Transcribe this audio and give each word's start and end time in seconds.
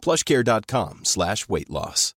plushcare.com 0.00 1.00
slash 1.04 1.48
weight 1.48 1.70
loss. 1.70 2.14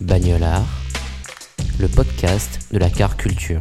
Bagnolard, 0.00 0.66
le 1.78 1.88
podcast 1.88 2.60
de 2.70 2.78
la 2.78 2.90
car 2.90 3.16
culture. 3.16 3.60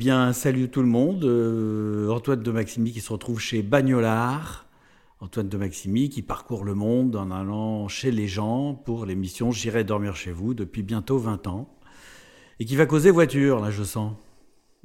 Bien, 0.00 0.32
salut 0.32 0.70
tout 0.70 0.80
le 0.80 0.88
monde. 0.88 1.24
Euh, 1.24 2.08
Antoine 2.08 2.42
de 2.42 2.50
Maximi 2.50 2.90
qui 2.90 3.02
se 3.02 3.12
retrouve 3.12 3.38
chez 3.38 3.60
Bagnolard. 3.60 4.66
Antoine 5.20 5.50
de 5.50 5.58
Maximi 5.58 6.08
qui 6.08 6.22
parcourt 6.22 6.64
le 6.64 6.74
monde 6.74 7.16
en 7.16 7.30
allant 7.30 7.86
chez 7.86 8.10
les 8.10 8.26
gens 8.26 8.72
pour 8.72 9.04
l'émission 9.04 9.50
J'irai 9.50 9.84
dormir 9.84 10.16
chez 10.16 10.32
vous 10.32 10.54
depuis 10.54 10.82
bientôt 10.82 11.18
20 11.18 11.46
ans. 11.48 11.68
Et 12.60 12.64
qui 12.64 12.76
va 12.76 12.86
causer 12.86 13.10
voiture, 13.10 13.60
là, 13.60 13.70
je 13.70 13.82
sens. 13.82 14.14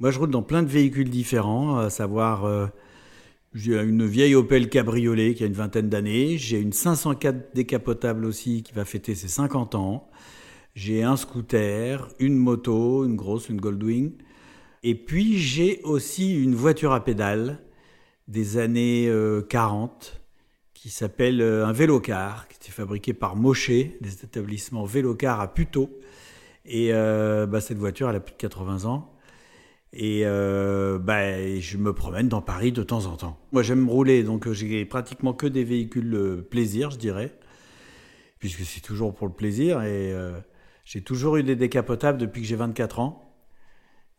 Moi, 0.00 0.10
je 0.10 0.18
roule 0.18 0.28
dans 0.28 0.42
plein 0.42 0.62
de 0.62 0.68
véhicules 0.68 1.08
différents, 1.08 1.78
à 1.78 1.88
savoir, 1.88 2.44
euh, 2.44 2.66
j'ai 3.54 3.74
une 3.80 4.04
vieille 4.04 4.34
Opel 4.34 4.68
Cabriolet 4.68 5.32
qui 5.32 5.44
a 5.44 5.46
une 5.46 5.54
vingtaine 5.54 5.88
d'années. 5.88 6.36
J'ai 6.36 6.60
une 6.60 6.74
504 6.74 7.54
décapotable 7.54 8.26
aussi 8.26 8.62
qui 8.62 8.74
va 8.74 8.84
fêter 8.84 9.14
ses 9.14 9.28
50 9.28 9.76
ans. 9.76 10.10
J'ai 10.74 11.04
un 11.04 11.16
scooter, 11.16 12.06
une 12.18 12.36
moto, 12.36 13.06
une 13.06 13.16
grosse, 13.16 13.48
une 13.48 13.62
Goldwing. 13.62 14.12
Et 14.88 14.94
puis 14.94 15.36
j'ai 15.36 15.80
aussi 15.82 16.40
une 16.40 16.54
voiture 16.54 16.92
à 16.92 17.02
pédales 17.02 17.58
des 18.28 18.56
années 18.56 19.12
40 19.48 20.20
qui 20.86 20.90
s'appelle 20.90 21.40
euh, 21.40 21.66
un 21.66 21.72
vélocar, 21.72 22.46
qui 22.46 22.54
était 22.54 22.70
fabriqué 22.70 23.12
par 23.12 23.34
Moshe, 23.34 23.68
des 23.68 24.22
établissements 24.22 24.84
vélocar 24.84 25.40
à 25.40 25.52
Puteaux. 25.52 25.90
Et 26.64 26.92
euh, 26.92 27.46
bah, 27.48 27.60
cette 27.60 27.78
voiture, 27.78 28.08
elle 28.08 28.14
a 28.14 28.20
plus 28.20 28.34
de 28.34 28.38
80 28.38 28.84
ans. 28.84 29.12
Et 29.92 30.20
euh, 30.24 31.00
bah, 31.00 31.58
je 31.58 31.76
me 31.76 31.92
promène 31.92 32.28
dans 32.28 32.40
Paris 32.40 32.70
de 32.70 32.84
temps 32.84 33.06
en 33.06 33.16
temps. 33.16 33.40
Moi, 33.50 33.64
j'aime 33.64 33.90
rouler, 33.90 34.22
donc 34.22 34.48
j'ai 34.52 34.84
pratiquement 34.84 35.32
que 35.32 35.48
des 35.48 35.64
véhicules 35.64 36.44
plaisir, 36.48 36.92
je 36.92 36.98
dirais, 36.98 37.36
puisque 38.38 38.60
c'est 38.60 38.82
toujours 38.82 39.12
pour 39.12 39.26
le 39.26 39.32
plaisir. 39.32 39.82
Et 39.82 40.14
j'ai 40.84 41.00
toujours 41.00 41.38
eu 41.38 41.42
des 41.42 41.56
décapotables 41.56 42.18
depuis 42.18 42.42
que 42.42 42.46
j'ai 42.46 42.54
24 42.54 43.00
ans. 43.00 43.25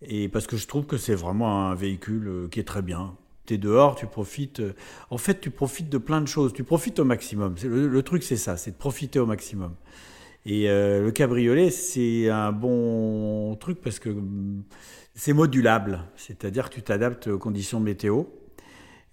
Et 0.02 0.30
parce 0.30 0.48
que 0.48 0.58
je 0.58 0.68
trouve 0.68 0.86
que 0.86 0.98
c'est 0.98 1.16
vraiment 1.16 1.70
un 1.70 1.76
véhicule 1.76 2.48
qui 2.52 2.60
est 2.60 2.64
très 2.68 2.82
bien 2.82 3.16
tu 3.48 3.56
es 3.56 3.58
dehors, 3.58 3.96
tu 3.96 4.06
profites. 4.06 4.60
Euh, 4.60 4.76
en 5.10 5.18
fait, 5.18 5.40
tu 5.40 5.50
profites 5.50 5.90
de 5.90 5.98
plein 5.98 6.22
de 6.22 6.28
choses. 6.28 6.54
Tu 6.54 6.64
profites 6.64 7.00
au 7.00 7.06
maximum. 7.06 7.56
Le, 7.64 8.02
truc, 8.04 8.24
c'est 8.24 8.38
ça, 8.38 8.58
c'est 8.58 8.72
de 8.72 8.76
profiter 8.76 9.20
au 9.20 9.26
maximum. 9.26 9.74
Et 10.46 10.70
euh, 10.70 11.04
le 11.04 11.12
cabriolet, 11.12 11.72
c'est 11.72 12.30
un 12.30 12.52
bon 12.52 13.56
truc 13.56 13.82
parce 13.82 14.00
que 14.00 14.10
mm, 14.10 14.64
c'est 15.16 15.34
modulable. 15.34 16.04
C'est-à-dire 16.16 16.70
que 16.70 16.76
tu 16.76 16.82
t'adaptes 16.84 17.28
aux 17.28 17.40
conditions 17.40 17.80
météo. 17.80 18.26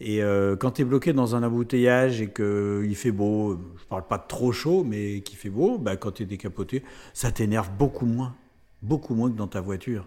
Et 0.00 0.22
euh, 0.22 0.56
quand 0.56 0.72
tu 0.72 0.82
es 0.82 0.84
bloqué 0.84 1.12
dans 1.12 1.36
un 1.36 1.42
embouteillage 1.44 2.20
et 2.20 2.30
qu'il 2.30 2.96
fait 2.96 3.12
beau, 3.12 3.60
je 3.78 3.84
parle 3.84 4.06
pas 4.06 4.18
de 4.18 4.26
trop 4.26 4.50
chaud, 4.52 4.84
mais 4.84 5.20
qu'il 5.20 5.38
fait 5.38 5.50
beau, 5.50 5.78
bah, 5.78 5.96
quand 5.96 6.10
tu 6.12 6.24
es 6.24 6.26
décapoté, 6.26 6.82
ça 7.14 7.30
t'énerve 7.30 7.70
beaucoup 7.78 8.06
moins. 8.06 8.34
Beaucoup 8.82 9.14
moins 9.14 9.30
que 9.30 9.36
dans 9.36 9.46
ta 9.46 9.60
voiture. 9.60 10.06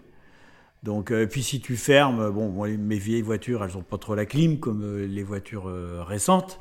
Donc, 0.82 1.10
euh, 1.10 1.26
puis 1.26 1.42
si 1.42 1.60
tu 1.60 1.76
fermes, 1.76 2.30
bon, 2.30 2.52
mes 2.78 2.98
vieilles 2.98 3.22
voitures, 3.22 3.64
elles 3.64 3.74
n'ont 3.74 3.82
pas 3.82 3.98
trop 3.98 4.14
la 4.14 4.26
clim 4.26 4.60
comme 4.60 4.82
euh, 4.82 5.06
les 5.06 5.24
voitures 5.24 5.68
euh, 5.68 6.04
récentes, 6.04 6.60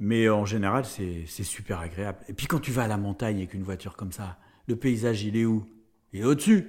mais 0.00 0.28
en 0.28 0.46
général, 0.46 0.84
c'est 0.86 1.26
super 1.26 1.80
agréable. 1.80 2.18
Et 2.28 2.32
puis 2.32 2.46
quand 2.46 2.58
tu 2.60 2.72
vas 2.72 2.84
à 2.84 2.88
la 2.88 2.96
montagne 2.96 3.36
avec 3.36 3.54
une 3.54 3.62
voiture 3.62 3.96
comme 3.96 4.12
ça, 4.12 4.38
le 4.66 4.76
paysage, 4.76 5.24
il 5.24 5.36
est 5.36 5.44
où? 5.44 5.66
Il 6.12 6.20
est 6.20 6.24
au-dessus. 6.24 6.68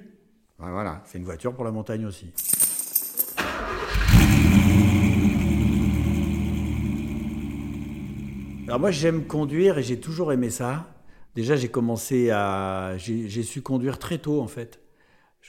Ben 0.58 0.70
voilà, 0.70 1.02
c'est 1.06 1.18
une 1.18 1.24
voiture 1.24 1.54
pour 1.54 1.64
la 1.64 1.70
montagne 1.70 2.04
aussi. 2.04 2.26
Alors 8.66 8.80
moi, 8.80 8.90
j'aime 8.90 9.26
conduire 9.26 9.78
et 9.78 9.82
j'ai 9.82 10.00
toujours 10.00 10.32
aimé 10.32 10.50
ça. 10.50 10.92
Déjà, 11.36 11.54
j'ai 11.56 11.68
commencé 11.68 12.30
à... 12.30 12.96
J'ai 12.98 13.42
su 13.42 13.62
conduire 13.62 13.98
très 13.98 14.18
tôt, 14.18 14.40
en 14.40 14.48
fait. 14.48 14.80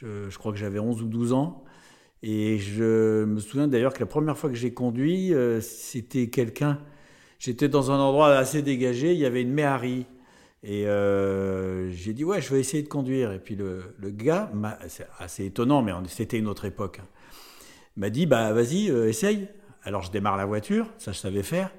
Je, 0.02 0.38
crois 0.38 0.52
que 0.52 0.60
j'avais 0.60 0.80
11 0.80 1.02
ou 1.02 1.08
12 1.08 1.34
ans. 1.34 1.64
Et 2.22 2.60
je 2.60 3.26
me 3.26 3.40
souviens 3.40 3.68
d'ailleurs 3.68 3.94
que 3.94 4.00
la 4.00 4.06
première 4.06 4.38
fois 4.38 4.50
que 4.50 4.56
j'ai 4.56 4.74
conduit, 4.74 5.34
euh, 5.34 5.60
c'était 5.62 6.28
quelqu'un. 6.28 6.80
J'étais 7.40 7.68
dans 7.68 7.92
un 7.92 8.00
endroit 8.00 8.36
assez 8.36 8.62
dégagé, 8.62 9.14
il 9.14 9.20
y 9.20 9.26
avait 9.26 9.42
une 9.42 9.54
méhari. 9.54 10.06
Et 10.64 10.88
euh, 10.88 11.92
j'ai 11.92 12.14
dit, 12.14 12.24
ouais, 12.24 12.42
je 12.42 12.54
vais 12.54 12.60
essayer 12.60 12.84
de 12.84 12.88
conduire. 12.88 13.32
Et 13.32 13.40
puis 13.40 13.56
le, 13.56 13.82
gars, 14.12 14.52
c'est 14.88 15.08
assez 15.20 15.46
étonnant, 15.46 15.82
mais 15.82 15.92
c'était 16.08 16.38
une 16.38 16.48
autre 16.48 16.66
époque, 16.66 17.00
hein, 17.02 17.08
m'a 17.96 18.10
dit, 18.10 18.26
bah 18.26 18.54
vas-y, 18.54 18.92
euh, 18.92 19.10
essaye. 19.10 19.48
Alors 19.84 20.04
je 20.04 20.12
démarre 20.12 20.38
la 20.38 20.46
voiture, 20.46 20.88
ça 20.98 21.12
je 21.12 21.18
savais 21.18 21.44
faire. 21.44 21.72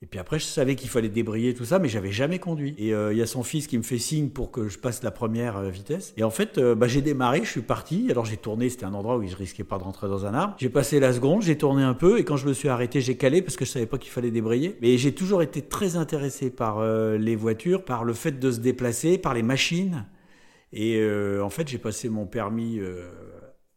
Et 0.00 0.06
puis 0.06 0.20
après, 0.20 0.38
je 0.38 0.44
savais 0.44 0.76
qu'il 0.76 0.88
fallait 0.88 1.08
débrayer 1.08 1.54
tout 1.54 1.64
ça, 1.64 1.80
mais 1.80 1.88
j'avais 1.88 2.12
jamais 2.12 2.38
conduit. 2.38 2.72
Et 2.78 2.94
euh, 2.94 3.12
il 3.12 3.18
y 3.18 3.22
a 3.22 3.26
son 3.26 3.42
fils 3.42 3.66
qui 3.66 3.76
me 3.76 3.82
fait 3.82 3.98
signe 3.98 4.28
pour 4.28 4.52
que 4.52 4.68
je 4.68 4.78
passe 4.78 5.02
la 5.02 5.10
première 5.10 5.56
euh, 5.56 5.70
vitesse. 5.70 6.14
Et 6.16 6.22
en 6.22 6.30
fait, 6.30 6.56
euh, 6.56 6.76
bah, 6.76 6.86
j'ai 6.86 7.02
démarré, 7.02 7.40
je 7.42 7.50
suis 7.50 7.62
parti. 7.62 8.06
Alors 8.08 8.24
j'ai 8.24 8.36
tourné, 8.36 8.68
c'était 8.68 8.84
un 8.84 8.94
endroit 8.94 9.16
où 9.16 9.26
je 9.26 9.34
risquais 9.34 9.64
pas 9.64 9.76
de 9.76 9.82
rentrer 9.82 10.06
dans 10.06 10.24
un 10.24 10.34
arbre. 10.34 10.54
J'ai 10.58 10.68
passé 10.68 11.00
la 11.00 11.12
seconde, 11.12 11.42
j'ai 11.42 11.58
tourné 11.58 11.82
un 11.82 11.94
peu, 11.94 12.20
et 12.20 12.24
quand 12.24 12.36
je 12.36 12.46
me 12.46 12.52
suis 12.52 12.68
arrêté, 12.68 13.00
j'ai 13.00 13.16
calé 13.16 13.42
parce 13.42 13.56
que 13.56 13.64
je 13.64 13.70
savais 13.70 13.86
pas 13.86 13.98
qu'il 13.98 14.12
fallait 14.12 14.30
débrayer. 14.30 14.76
Mais 14.80 14.98
j'ai 14.98 15.12
toujours 15.12 15.42
été 15.42 15.62
très 15.62 15.96
intéressé 15.96 16.50
par 16.50 16.80
les 17.18 17.34
voitures, 17.34 17.84
par 17.84 18.04
le 18.04 18.12
fait 18.12 18.38
de 18.38 18.50
se 18.52 18.60
déplacer, 18.60 19.18
par 19.18 19.34
les 19.34 19.42
machines. 19.42 20.06
Et 20.72 21.02
en 21.42 21.50
fait, 21.50 21.66
j'ai 21.68 21.78
passé 21.78 22.08
mon 22.08 22.26
permis 22.26 22.80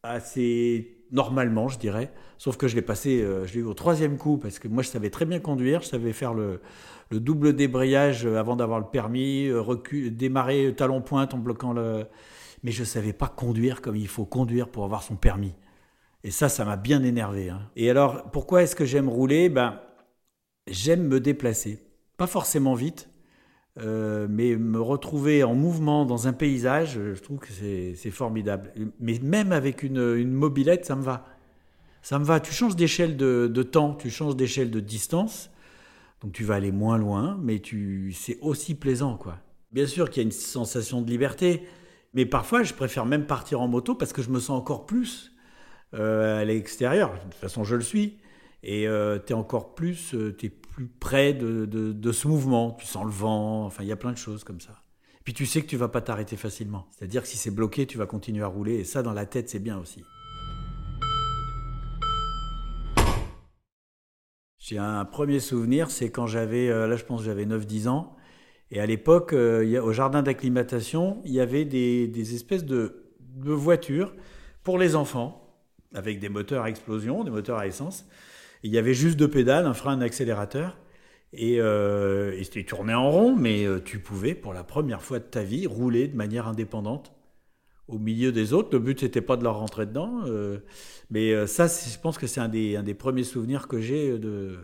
assez 0.04 1.01
normalement, 1.12 1.68
je 1.68 1.78
dirais. 1.78 2.12
Sauf 2.38 2.58
que 2.58 2.68
je 2.68 2.76
l'ai 2.76 2.82
passé, 2.82 3.22
euh, 3.22 3.46
je 3.46 3.54
l'ai 3.54 3.60
eu 3.60 3.66
au 3.66 3.74
troisième 3.74 4.18
coup 4.18 4.38
parce 4.38 4.60
que 4.60 4.68
moi 4.68 4.84
je 4.84 4.90
savais 4.90 5.10
très 5.10 5.26
bien 5.26 5.40
conduire, 5.40 5.82
je 5.82 5.88
savais 5.88 6.14
faire 6.14 6.34
le, 6.34 6.62
double 7.12 7.54
débrayage 7.54 8.26
euh, 8.26 8.40
avant 8.40 8.56
d'avoir 8.56 8.80
le 8.80 8.86
permis, 8.86 9.48
euh, 9.48 9.64
démarrer 10.10 10.74
talon 10.76 11.02
pointe 11.02 11.34
en 11.34 11.38
bloquant 11.38 11.74
le. 11.74 12.06
Mais 12.64 12.72
je 12.72 12.84
savais 12.84 13.14
pas 13.14 13.28
conduire 13.28 13.82
comme 13.82 13.96
il 13.96 14.08
faut 14.08 14.26
conduire 14.26 14.70
pour 14.70 14.86
avoir 14.86 15.04
son 15.04 15.16
permis. 15.16 15.54
Et 16.24 16.32
ça, 16.32 16.50
ça 16.50 16.64
m'a 16.64 16.78
bien 16.78 17.04
énervé. 17.04 17.50
Hein. 17.50 17.62
Et 17.76 17.90
alors, 17.90 18.30
pourquoi 18.32 18.62
est-ce 18.62 18.76
que 18.76 18.86
j'aime 18.86 19.10
rouler? 19.10 19.50
Ben, 19.50 19.80
j'aime 20.68 21.08
me 21.08 21.20
déplacer, 21.20 21.84
pas 22.18 22.28
forcément 22.28 22.76
vite. 22.76 23.11
Mais 23.78 24.56
me 24.56 24.80
retrouver 24.80 25.44
en 25.44 25.56
mouvement 25.56 26.06
dans 26.06 26.28
un 26.28 26.34
paysage, 26.34 27.00
je 27.14 27.22
trouve 27.22 27.40
que 27.40 27.52
c'est 27.52 28.12
formidable. 28.12 28.72
Mais 29.00 29.20
même 29.22 29.52
avec 29.52 29.84
une, 29.84 30.16
une 30.18 30.32
mobilette, 30.32 30.86
ça 30.86 30.96
me 30.96 31.02
va 31.04 31.26
ça 32.02 32.20
me 32.20 32.26
va. 32.26 32.40
Tu 32.40 32.54
changes 32.54 32.76
d'échelle 32.76 33.18
de, 33.18 33.64
temps, 33.64 33.94
tu 33.94 34.10
changes 34.10 34.36
d'échelle 34.36 34.72
de 34.72 34.80
distance, 34.80 35.50
donc 36.22 36.34
tu 36.34 36.44
vas 36.44 36.56
aller 36.56 36.72
moins 36.72 36.98
loin, 36.98 37.38
mais 37.42 37.60
tu, 37.60 38.14
c'est 38.14 38.38
aussi 38.42 38.76
plaisant, 38.76 39.18
quoi. 39.18 39.38
Bien 39.72 39.88
sûr 39.88 40.10
qu'il 40.10 40.22
y 40.22 40.26
a 40.26 40.28
une 40.28 40.32
sensation 40.32 41.02
de 41.02 41.10
liberté, 41.10 41.64
mais 42.14 42.26
parfois 42.26 42.62
je 42.64 42.74
préfère 42.74 43.06
même 43.06 43.26
partir 43.26 43.62
en 43.62 43.70
moto 43.70 43.96
parce 43.96 44.12
que 44.12 44.22
je 44.22 44.30
me 44.30 44.40
sens 44.42 44.60
encore 44.60 44.86
plus 44.86 45.32
euh, 45.94 46.42
à 46.42 46.44
l'extérieur. 46.44 47.14
De 47.14 47.20
toute 47.20 47.36
façon, 47.36 47.64
je 47.64 47.76
le 47.78 47.82
suis. 47.82 48.18
Et 48.64 48.86
euh, 48.86 49.18
tu 49.26 49.32
es 49.32 49.36
encore 49.36 49.74
plus, 49.74 50.14
euh, 50.14 50.36
plus 50.72 50.88
près 50.88 51.34
de, 51.34 51.66
de, 51.66 52.12
ce 52.12 52.28
mouvement. 52.28 52.72
Tu 52.80 52.86
sens 52.86 53.06
le 53.06 53.12
vent, 53.12 53.66
enfin, 53.66 53.84
il 53.84 53.90
y 53.90 53.92
a 53.92 53.98
plein 53.98 54.12
de 54.12 54.18
choses 54.18 54.44
comme 54.44 54.62
ça. 54.62 54.82
Puis 55.24 55.34
tu 55.34 55.46
sais 55.46 55.62
que 55.62 55.68
tu 55.68 55.78
vas 55.78 55.90
pas 55.90 56.02
t'arrêter 56.02 56.38
facilement. 56.38 56.88
C'est-à-dire 56.92 57.22
que 57.22 57.28
si 57.28 57.38
c'est 57.38 57.52
bloqué, 57.52 57.86
tu 57.86 57.98
vas 57.98 58.08
continuer 58.08 58.44
à 58.44 58.48
rouler. 58.48 58.76
Et 58.76 58.84
ça, 58.84 59.04
dans 59.04 59.14
la 59.14 59.26
tête, 59.26 59.50
c'est 59.50 59.60
bien 59.60 59.78
aussi. 59.78 60.04
J'ai 64.58 64.78
un 64.78 65.06
premier 65.06 65.40
souvenir, 65.40 65.92
c'est 65.92 66.12
quand 66.12 66.28
j'avais, 66.28 66.70
euh, 66.70 66.88
là 66.88 66.96
je 66.96 67.04
pense 67.04 67.24
j'avais 67.24 67.46
9-10 67.46 67.90
ans, 67.90 68.16
Et 68.70 68.80
à 68.80 68.86
l'époque, 68.86 69.34
au 69.34 69.92
jardin 69.92 70.22
d'acclimatation, 70.24 71.22
il 71.26 71.34
y 71.34 71.42
avait 71.42 71.66
des, 71.66 72.36
espèces 72.36 72.64
de, 72.64 73.12
de, 73.20 73.52
voitures 73.52 74.14
pour 74.64 74.78
les 74.78 74.96
enfants, 74.96 75.58
avec 75.94 76.20
des 76.20 76.30
moteurs 76.30 76.64
à 76.64 76.70
explosion, 76.70 77.24
des 77.24 77.32
moteurs 77.32 77.58
à 77.58 77.68
essence. 77.68 78.06
Il 78.64 78.72
y 78.72 78.78
avait 78.78 78.94
juste 78.94 79.18
deux 79.18 79.30
pédales, 79.30 79.66
un 79.66 79.74
frein, 79.74 79.94
un 79.94 80.02
accélérateur. 80.02 80.78
Et, 81.34 81.62
euh, 81.62 82.34
et 82.34 82.94
en 82.94 83.12
rond, 83.12 83.36
mais 83.36 83.66
tu 83.86 84.00
pouvais, 84.00 84.36
pour 84.36 84.54
la 84.54 84.64
première 84.64 85.02
fois 85.02 85.20
de 85.20 85.24
ta 85.24 85.44
vie, 85.44 85.66
rouler 85.66 86.08
de 86.08 86.16
manière 86.16 86.48
indépendante 86.48 87.14
au 87.92 88.00
milieu 88.00 88.32
des 88.32 88.54
autres. 88.54 88.70
Le 88.72 88.80
but, 88.80 89.04
n'était 89.04 89.22
pas 89.22 89.38
de 89.38 89.44
leur 89.44 89.60
rentrer 89.60 89.86
dedans. 89.86 90.22
Euh, 90.26 90.60
mais 91.10 91.34
euh, 91.34 91.46
ça, 91.46 91.68
je 91.68 92.00
pense 92.00 92.18
que 92.18 92.26
c'est 92.28 92.40
un 92.40 92.50
des, 92.50 92.94
premiers 92.94 93.24
souvenirs 93.24 93.68
que 93.68 93.80
j'ai 93.80 94.18
de, 94.18 94.58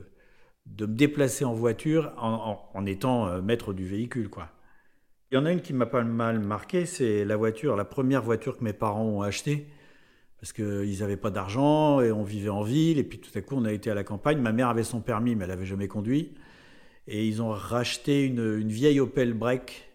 me 0.80 0.88
déplacer 0.88 1.46
en 1.46 1.54
voiture 1.54 2.14
en, 2.18 2.86
étant 2.86 3.28
euh, 3.28 3.42
maître 3.42 3.74
du 3.74 3.86
véhicule. 3.86 4.30
Quoi. 4.30 4.50
Il 5.32 5.36
y 5.36 5.38
en 5.38 5.46
a 5.46 5.52
une 5.52 5.62
qui 5.62 5.74
m'a 5.74 5.86
pas 5.86 6.04
mal 6.04 6.40
marqué, 6.40 6.86
c'est 6.86 7.26
la 7.26 7.36
voiture, 7.36 7.76
la 7.76 7.86
première 7.86 8.24
voiture 8.24 8.58
que 8.58 8.64
mes 8.64 8.74
parents 8.74 9.06
ont 9.06 9.22
achetée. 9.22 9.68
Parce 10.40 10.54
qu'ils 10.54 11.00
n'avaient 11.00 11.18
pas 11.18 11.32
d'argent 11.32 12.00
et 12.02 12.12
on 12.12 12.24
vivait 12.24 12.50
en 12.50 12.62
ville. 12.62 13.00
Et 13.00 13.04
puis 13.04 13.20
tout 13.20 13.32
à 13.36 13.42
coup, 13.42 13.56
on 13.56 13.66
a 13.66 13.74
été 13.74 13.90
à 13.90 13.96
la 13.96 14.04
campagne. 14.04 14.40
Ma 14.40 14.52
mère 14.52 14.70
avait 14.70 14.84
son 14.84 15.02
permis, 15.02 15.36
mais 15.36 15.46
elle 15.46 15.50
n'avait 15.50 15.66
jamais 15.66 15.88
conduit. 15.88 16.34
Et 17.08 17.26
ils 17.28 17.42
ont 17.42 17.50
racheté 17.50 18.24
une, 18.24 18.68
vieille 18.68 19.00
Opel 19.00 19.34
Break. 19.34 19.90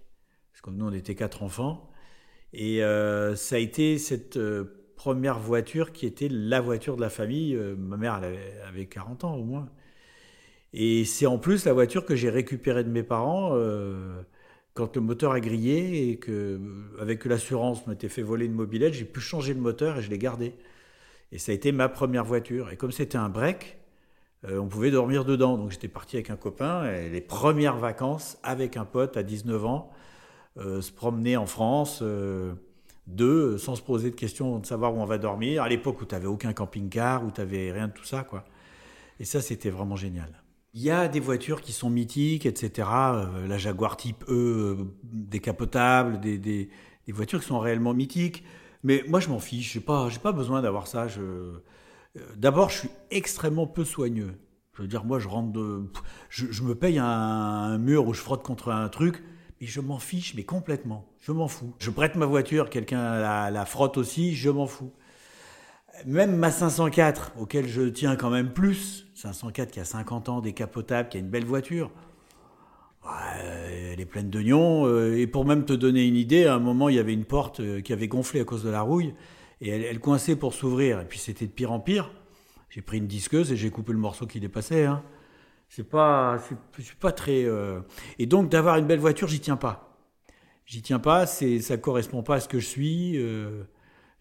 Parce 0.53 0.63
que 0.63 0.71
nous, 0.71 0.87
on 0.87 0.93
était 0.93 1.15
quatre 1.15 1.43
enfants. 1.43 1.91
Et 2.53 2.83
euh, 2.83 3.37
ça 3.37 3.57
a 3.57 3.59
été 3.59 3.99
cette 3.99 4.37
euh, 4.37 4.93
première 4.97 5.39
voiture 5.39 5.93
qui 5.93 6.07
était 6.07 6.29
la 6.29 6.61
voiture 6.61 6.97
de 6.97 7.03
la 7.03 7.11
famille. 7.11 7.55
Euh, 7.55 7.77
ma 7.77 7.97
mère 7.97 8.21
elle 8.23 8.39
avait, 8.67 8.87
40 8.87 9.25
ans 9.25 9.37
au 9.37 9.45
moins. 9.45 9.69
Et 10.73 11.05
c'est 11.05 11.27
en 11.27 11.39
plus 11.39 11.67
la 11.67 11.73
voiture 11.73 12.05
que 12.05 12.17
j'ai 12.17 12.31
récupérée 12.31 12.83
de 12.83 12.89
mes 12.89 13.03
parents 13.03 13.55
quand 14.75 14.97
le 14.97 15.03
moteur 15.03 15.33
a 15.33 15.41
grillé 15.41 16.11
et 16.11 16.17
que, 16.19 16.61
avec 17.01 17.25
l'assurance 17.25 17.87
m'était 17.87 18.09
fait 18.09 18.23
voler 18.23 18.47
une 18.47 18.55
mobilette, 18.55 18.95
j'ai 18.95 19.05
pu 19.05 19.21
changer 19.21 19.55
le 19.55 19.61
moteur 19.61 19.99
et 19.99 20.03
je 20.03 20.11
l'ai 20.11 20.19
gardé. 20.19 20.55
Et 21.31 21.39
ça 21.39 21.53
a 21.53 21.55
été 21.55 21.73
ma 21.73 21.89
première 21.89 22.25
voiture. 22.25 22.71
Et 22.71 22.77
comme 22.77 22.93
c'était 22.93 23.19
un 23.19 23.29
break, 23.29 23.79
on 24.49 24.67
pouvait 24.67 24.91
dormir 24.91 25.25
dedans. 25.25 25.57
Donc 25.57 25.71
j'étais 25.71 25.89
parti 25.89 26.17
avec 26.17 26.31
un 26.31 26.37
copain. 26.37 26.91
Et 26.93 27.09
les 27.11 27.21
premières 27.21 27.77
vacances 27.77 28.39
avec 28.43 28.77
un 28.77 28.85
pote 28.85 29.17
à 29.17 29.23
19 29.23 29.65
ans, 29.65 29.93
euh, 30.59 30.83
se 30.83 30.93
promener 30.93 31.37
en 31.37 31.47
France, 31.47 32.01
euh, 32.03 32.53
deux, 33.07 33.57
sans 33.57 33.75
se 33.75 33.83
poser 33.83 34.11
de 34.11 34.17
questions 34.17 34.59
de 34.59 34.67
savoir 34.67 34.95
où 34.95 34.99
on 34.99 35.07
va 35.07 35.17
dormir, 35.19 35.63
à 35.63 35.69
l'époque 35.69 36.01
où 36.03 36.05
tu 36.05 36.15
n'avais 36.15 36.27
aucun 36.27 36.53
camping-car, 36.53 37.25
où 37.25 37.31
tu 37.31 37.41
n'avais 37.41 37.73
rien 37.73 37.89
de 37.89 37.93
tout 37.93 38.05
ça. 38.05 38.23
quoi. 38.23 38.45
Et 39.19 39.25
ça, 39.25 39.41
c'était 39.41 39.71
vraiment 39.71 39.97
génial. 39.97 40.42
Il 40.75 40.83
y 40.83 40.91
a 40.91 41.09
des 41.09 41.21
voitures 41.21 41.61
qui 41.61 41.73
sont 41.73 41.91
mythiques, 41.91 42.47
etc. 42.47 42.89
Euh, 42.93 43.47
la 43.47 43.59
Jaguar 43.59 43.97
Type 43.97 44.25
E, 44.29 44.79
décapotable, 45.03 46.19
des, 46.21 46.39
des, 46.39 46.71
voitures 47.09 47.41
qui 47.41 47.47
sont 47.47 47.59
réellement 47.59 47.93
mythiques. 47.93 48.43
Mais 48.83 49.05
moi, 49.07 49.21
je 49.21 49.29
m'en 49.29 49.39
fiche. 49.39 49.79
Pas, 49.81 50.09
j'ai 50.09 50.19
pas 50.19 50.33
besoin 50.33 50.63
d'avoir 50.63 50.87
ça. 50.87 51.09
Je... 51.09 51.61
D'abord, 52.37 52.71
je 52.71 52.79
suis 52.79 52.91
extrêmement 53.11 53.67
peu 53.67 53.85
soigneux. 53.85 54.35
Je 54.75 54.83
veux 54.83 54.89
dire, 54.89 55.05
moi, 55.05 55.19
je 55.19 55.29
rentre 55.29 55.61
je, 56.31 56.47
je 56.51 56.63
me 56.63 56.75
paye 56.75 56.99
un, 56.99 57.77
mur 57.79 58.07
où 58.07 58.15
je 58.15 58.21
frotte 58.21 58.43
contre 58.43 58.71
un 58.71 58.89
truc. 58.89 59.23
Et 59.61 59.67
je 59.67 59.81
m'en 59.81 59.99
fiche, 59.99 60.35
mais 60.35 60.43
complètement. 60.43 61.07
Je 61.21 61.31
m'en 61.31 61.47
fous. 61.47 61.73
Je 61.79 61.91
prête 61.91 62.17
ma 62.17 62.27
voiture, 62.27 62.69
quelqu'un 62.69 63.21
la, 63.51 63.65
frotte 63.65 63.97
aussi, 63.97 64.35
je 64.35 64.51
m'en 64.51 64.67
fous. 64.67 64.91
Même 66.07 66.37
ma 66.37 66.51
504, 66.51 67.33
auquel 67.39 67.69
je 67.69 67.83
tiens 67.83 68.17
quand 68.17 68.31
même 68.31 68.53
plus, 68.53 69.07
504 69.15 69.71
qui 69.71 69.81
a 69.81 69.85
50 69.85 70.29
ans, 70.29 70.41
décapotable, 70.41 71.09
qui 71.09 71.17
a 71.17 71.21
une 71.21 71.31
belle 71.31 71.45
voiture, 71.45 71.91
elle 73.93 74.01
est 74.01 74.07
pleine 74.07 74.31
d'oignons. 74.31 74.87
Euh, 74.87 75.17
et 75.17 75.27
pour 75.27 75.45
même 75.45 75.65
te 75.65 75.73
donner 75.73 76.07
une 76.07 76.17
idée, 76.17 76.47
à 76.47 76.55
un 76.55 76.59
moment, 76.59 76.89
il 76.89 76.97
y 76.97 76.99
avait 76.99 77.15
une 77.15 77.25
porte 77.25 77.61
euh, 77.61 77.81
qui 77.81 77.93
avait 77.93 78.09
gonflé 78.09 78.41
à 78.41 78.45
cause 78.45 78.63
de 78.63 78.71
la 78.71 78.83
rouille, 78.83 79.15
et 79.61 79.71
elle, 79.71 80.01
coinçait 80.01 80.37
pour 80.37 80.55
s'ouvrir. 80.55 81.01
Et 81.01 81.05
puis 81.05 81.19
c'était 81.19 81.47
de 81.47 81.53
pire 81.53 81.73
en 81.73 81.81
pire. 81.81 82.11
J'ai 82.71 82.83
pris 82.83 82.99
une 82.99 83.07
disqueuse 83.07 83.53
et 83.53 83.57
j'ai 83.57 83.71
coupé 83.71 83.93
le 83.93 83.99
morceau 83.99 84.27
qui 84.27 84.41
dépassait. 84.41 84.87
Hein. 84.87 85.03
C'est 85.69 85.89
pas, 85.89 86.39
suis 86.79 86.97
pas 86.97 87.13
très. 87.13 87.45
Euh, 87.45 87.81
et 88.19 88.27
donc 88.27 88.49
d'avoir 88.49 88.77
une 88.77 88.87
belle 88.87 88.99
voiture, 88.99 89.29
j'y 89.29 89.41
tiens 89.41 89.57
pas. 89.57 89.97
J'y 90.67 90.83
tiens 90.83 90.99
pas. 90.99 91.27
C'est, 91.27 91.61
ça 91.61 91.77
correspond 91.77 92.23
pas 92.23 92.37
à 92.37 92.41
ce 92.41 92.49
que 92.49 92.59
je 92.59 92.67
suis. 92.67 93.19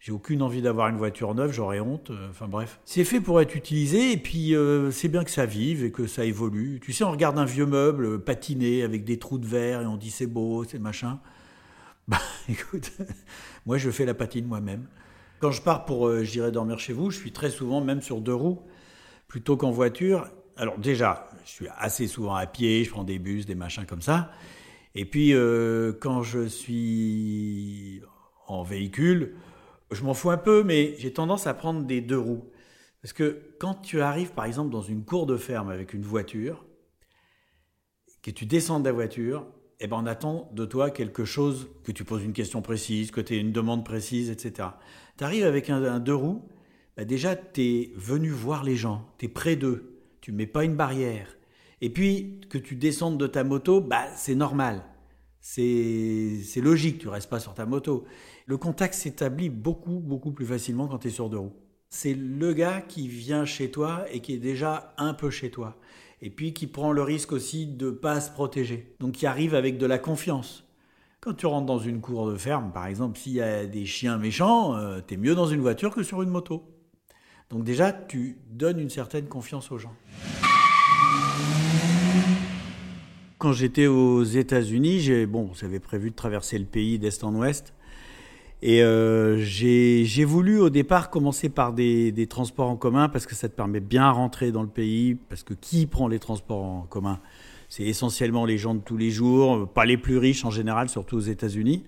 J'ai 0.02 0.10
aucune 0.10 0.42
envie 0.42 0.62
d'avoir 0.62 0.88
une 0.88 0.96
voiture 0.96 1.32
neuve, 1.32 1.52
j'aurais 1.52 1.78
honte. 1.78 2.10
Euh, 2.10 2.30
enfin 2.30 2.48
bref, 2.48 2.80
c'est 2.84 3.04
fait 3.04 3.20
pour 3.20 3.40
être 3.40 3.54
utilisé 3.54 4.10
et 4.10 4.16
puis 4.16 4.54
c'est 4.90 5.08
bien 5.08 5.22
que 5.22 5.30
ça 5.30 5.46
vive 5.46 5.84
et 5.84 5.92
que 5.92 6.06
ça 6.08 6.24
évolue. 6.24 6.80
Tu 6.82 6.92
sais, 6.92 7.04
on 7.04 7.12
regarde 7.12 7.38
un 7.38 7.44
vieux 7.44 7.66
meuble 7.66 8.18
patiné 8.18 8.82
avec 8.82 9.04
des 9.04 9.18
trous 9.18 9.38
de 9.38 9.46
verre 9.46 9.80
et 9.82 9.86
on 9.86 9.96
dit 9.96 10.10
c'est 10.10 10.26
beau, 10.26 10.64
c'est 10.64 10.78
machin. 10.78 11.20
Bah 12.08 12.18
écoute, 12.48 12.90
moi 13.64 13.78
je 13.78 13.88
fais 13.88 14.04
la 14.04 14.12
patine 14.12 14.44
moi-même. 14.44 14.88
Quand 15.38 15.52
je 15.52 15.62
pars 15.62 15.84
pour, 15.84 16.24
j'irai 16.24 16.50
dormir 16.50 16.80
chez 16.80 16.92
vous, 16.92 17.12
je 17.12 17.16
suis 17.16 17.30
très 17.30 17.48
souvent 17.48 17.80
même 17.80 18.02
sur 18.02 18.20
deux 18.20 18.34
roues 18.34 18.60
plutôt 19.28 19.56
qu'en 19.56 19.70
voiture. 19.70 20.28
Alors 20.56 20.78
déjà, 20.78 21.30
je 21.46 21.50
suis 21.50 21.66
assez 21.78 22.06
souvent 22.06 22.34
à 22.34 22.46
pied, 22.46 22.84
je 22.84 22.90
prends 22.90 23.04
des 23.04 23.18
bus, 23.18 23.46
des 23.46 23.54
machins 23.54 23.86
comme 23.86 24.02
ça. 24.02 24.30
Et 24.94 25.04
puis, 25.04 25.32
euh, 25.32 25.92
quand 25.98 26.22
je 26.22 26.46
suis 26.46 28.02
en 28.46 28.62
véhicule, 28.62 29.36
je 29.92 30.02
m'en 30.04 30.14
fous 30.14 30.30
un 30.30 30.38
peu, 30.38 30.62
mais 30.62 30.94
j'ai 30.98 31.12
tendance 31.12 31.46
à 31.46 31.54
prendre 31.54 31.84
des 31.84 32.00
deux 32.00 32.18
roues. 32.18 32.50
Parce 33.00 33.12
que 33.12 33.54
quand 33.58 33.74
tu 33.74 34.00
arrives, 34.00 34.32
par 34.32 34.44
exemple, 34.44 34.70
dans 34.70 34.82
une 34.82 35.04
cour 35.04 35.26
de 35.26 35.36
ferme 35.36 35.70
avec 35.70 35.92
une 35.92 36.02
voiture, 36.02 36.64
que 38.22 38.30
tu 38.30 38.46
descends 38.46 38.80
de 38.80 38.84
la 38.84 38.92
voiture, 38.92 39.46
eh 39.80 39.88
ben 39.88 39.96
on 39.96 40.06
attend 40.06 40.48
de 40.52 40.64
toi 40.64 40.90
quelque 40.90 41.24
chose, 41.24 41.68
que 41.82 41.90
tu 41.90 42.04
poses 42.04 42.22
une 42.22 42.32
question 42.32 42.62
précise, 42.62 43.10
que 43.10 43.20
tu 43.20 43.34
aies 43.34 43.40
une 43.40 43.52
demande 43.52 43.84
précise, 43.84 44.30
etc. 44.30 44.68
Tu 45.18 45.24
arrives 45.24 45.44
avec 45.44 45.70
un, 45.70 45.98
deux 45.98 46.14
roues, 46.14 46.48
bah 46.96 47.04
déjà, 47.04 47.34
tu 47.34 47.62
es 47.62 47.92
venu 47.96 48.30
voir 48.30 48.62
les 48.62 48.76
gens, 48.76 49.08
tu 49.18 49.26
es 49.26 49.28
près 49.28 49.56
d'eux 49.56 49.92
tu 50.22 50.32
mets 50.32 50.46
pas 50.46 50.64
une 50.64 50.76
barrière. 50.76 51.36
Et 51.82 51.90
puis, 51.90 52.40
que 52.48 52.56
tu 52.56 52.76
descendes 52.76 53.18
de 53.18 53.26
ta 53.26 53.44
moto, 53.44 53.82
bah, 53.82 54.06
c'est 54.16 54.36
normal. 54.36 54.84
C'est 55.40 56.40
logique, 56.56 56.98
tu 56.98 57.08
restes 57.08 57.28
pas 57.28 57.40
sur 57.40 57.52
ta 57.52 57.66
moto. 57.66 58.04
Le 58.46 58.56
contact 58.56 58.94
s'établit 58.94 59.50
beaucoup, 59.50 60.00
beaucoup 60.00 60.32
plus 60.32 60.46
facilement 60.46 60.88
quand 60.88 60.98
tu 60.98 61.08
es 61.08 61.10
sur 61.10 61.30
deux 61.30 61.38
roues. 61.38 61.56
C'est 61.88 62.14
le 62.14 62.52
gars 62.52 62.80
qui 62.80 63.06
vient 63.06 63.44
chez 63.44 63.70
toi 63.70 64.04
et 64.10 64.20
qui 64.20 64.34
est 64.34 64.38
déjà 64.38 64.94
un 64.98 65.14
peu 65.14 65.30
chez 65.30 65.50
toi. 65.50 65.76
Et 66.20 66.30
puis 66.30 66.52
qui 66.52 66.66
prend 66.66 66.92
le 66.92 67.02
risque 67.02 67.32
aussi 67.32 67.66
de 67.66 67.90
pas 67.90 68.20
se 68.20 68.30
protéger. 68.30 68.94
Donc 68.98 69.12
qui 69.12 69.26
arrive 69.26 69.54
avec 69.54 69.78
de 69.78 69.86
la 69.86 69.98
confiance. 69.98 70.64
Quand 71.20 71.34
tu 71.34 71.46
rentres 71.46 71.66
dans 71.66 71.78
une 71.78 72.00
cour 72.00 72.30
de 72.30 72.36
ferme, 72.36 72.72
par 72.72 72.86
exemple, 72.86 73.18
s'il 73.18 73.34
y 73.34 73.40
a 73.40 73.64
des 73.66 73.86
chiens 73.86 74.18
méchants, 74.18 74.74
euh, 74.74 75.00
tu 75.06 75.14
es 75.14 75.16
mieux 75.16 75.36
dans 75.36 75.46
une 75.46 75.60
voiture 75.60 75.94
que 75.94 76.02
sur 76.02 76.22
une 76.22 76.30
moto. 76.30 76.64
Donc 77.50 77.62
déjà, 77.62 77.92
tu 77.92 78.38
donnes 78.50 78.80
une 78.80 78.90
certaine 78.90 79.26
confiance 79.26 79.70
aux 79.70 79.78
gens. 79.78 79.94
Quand 83.38 83.52
j'étais 83.52 83.86
aux 83.86 84.24
États-Unis, 84.24 85.00
j'ai 85.00 85.26
bon, 85.26 85.50
j'avais 85.54 85.80
prévu 85.80 86.10
de 86.10 86.16
traverser 86.16 86.58
le 86.58 86.64
pays 86.64 86.98
d'est 86.98 87.22
en 87.22 87.34
ouest. 87.34 87.74
Et 88.64 88.82
euh, 88.84 89.38
j'ai 89.38 90.24
voulu 90.24 90.60
au 90.60 90.70
départ 90.70 91.10
commencer 91.10 91.48
par 91.48 91.72
des, 91.72 92.12
des, 92.12 92.28
transports 92.28 92.70
en 92.70 92.76
commun 92.76 93.08
parce 93.08 93.26
que 93.26 93.34
ça 93.34 93.48
te 93.48 93.54
permet 93.54 93.80
bien 93.80 94.08
rentrer 94.10 94.52
dans 94.52 94.62
le 94.62 94.68
pays. 94.68 95.16
Parce 95.28 95.42
que 95.42 95.52
qui 95.52 95.86
prend 95.86 96.06
les 96.06 96.20
transports 96.20 96.62
en 96.62 96.82
commun? 96.82 97.18
C'est 97.68 97.82
essentiellement 97.82 98.44
les 98.44 98.58
gens 98.58 98.74
de 98.74 98.80
tous 98.80 98.96
les 98.96 99.10
jours, 99.10 99.66
pas 99.66 99.84
les 99.84 99.96
plus 99.96 100.18
riches 100.18 100.44
en 100.44 100.50
général, 100.50 100.88
surtout 100.88 101.16
aux 101.16 101.20
États-Unis. 101.20 101.84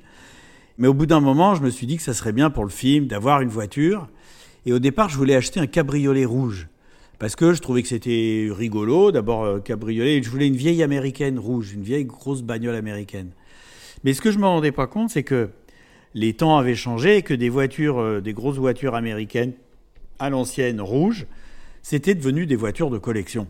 Mais 0.78 0.88
au 0.88 0.94
bout 0.94 1.06
d'un 1.06 1.20
moment, 1.20 1.54
je 1.54 1.62
me 1.62 1.70
suis 1.70 1.86
dit 1.86 1.96
que 1.96 2.02
ça 2.02 2.14
serait 2.14 2.32
bien 2.32 2.50
pour 2.50 2.64
le 2.64 2.70
film 2.70 3.06
d'avoir 3.06 3.40
une 3.40 3.50
voiture. 3.50 4.08
Et 4.66 4.72
au 4.72 4.80
départ, 4.80 5.08
je 5.08 5.16
voulais 5.16 5.36
acheter 5.36 5.60
un 5.60 5.66
cabriolet 5.66 6.24
rouge 6.24 6.68
parce 7.20 7.36
que 7.36 7.52
je 7.52 7.60
trouvais 7.60 7.82
que 7.82 7.88
c'était 7.88 8.48
rigolo. 8.50 9.12
D'abord, 9.12 9.44
euh, 9.44 9.60
cabriolet, 9.60 10.20
je 10.22 10.30
voulais 10.30 10.48
une 10.48 10.56
vieille 10.56 10.82
américaine 10.82 11.38
rouge, 11.38 11.72
une 11.72 11.82
vieille 11.82 12.04
grosse 12.04 12.42
bagnole 12.42 12.74
américaine. 12.74 13.30
Mais 14.02 14.12
ce 14.12 14.20
que 14.20 14.32
je 14.32 14.38
me 14.38 14.46
rendais 14.46 14.72
pas 14.72 14.88
compte, 14.88 15.10
c'est 15.10 15.22
que 15.22 15.50
les 16.14 16.32
temps 16.32 16.56
avaient 16.56 16.76
changé 16.76 17.18
et 17.18 17.22
que 17.22 17.34
des 17.34 17.48
voitures, 17.48 17.98
euh, 17.98 18.20
des 18.20 18.32
grosses 18.32 18.56
voitures 18.56 18.94
américaines 18.94 19.52
à 20.18 20.30
l'ancienne 20.30 20.80
rouges, 20.80 21.26
c'était 21.82 22.14
devenu 22.14 22.46
des 22.46 22.56
voitures 22.56 22.90
de 22.90 22.98
collection. 22.98 23.46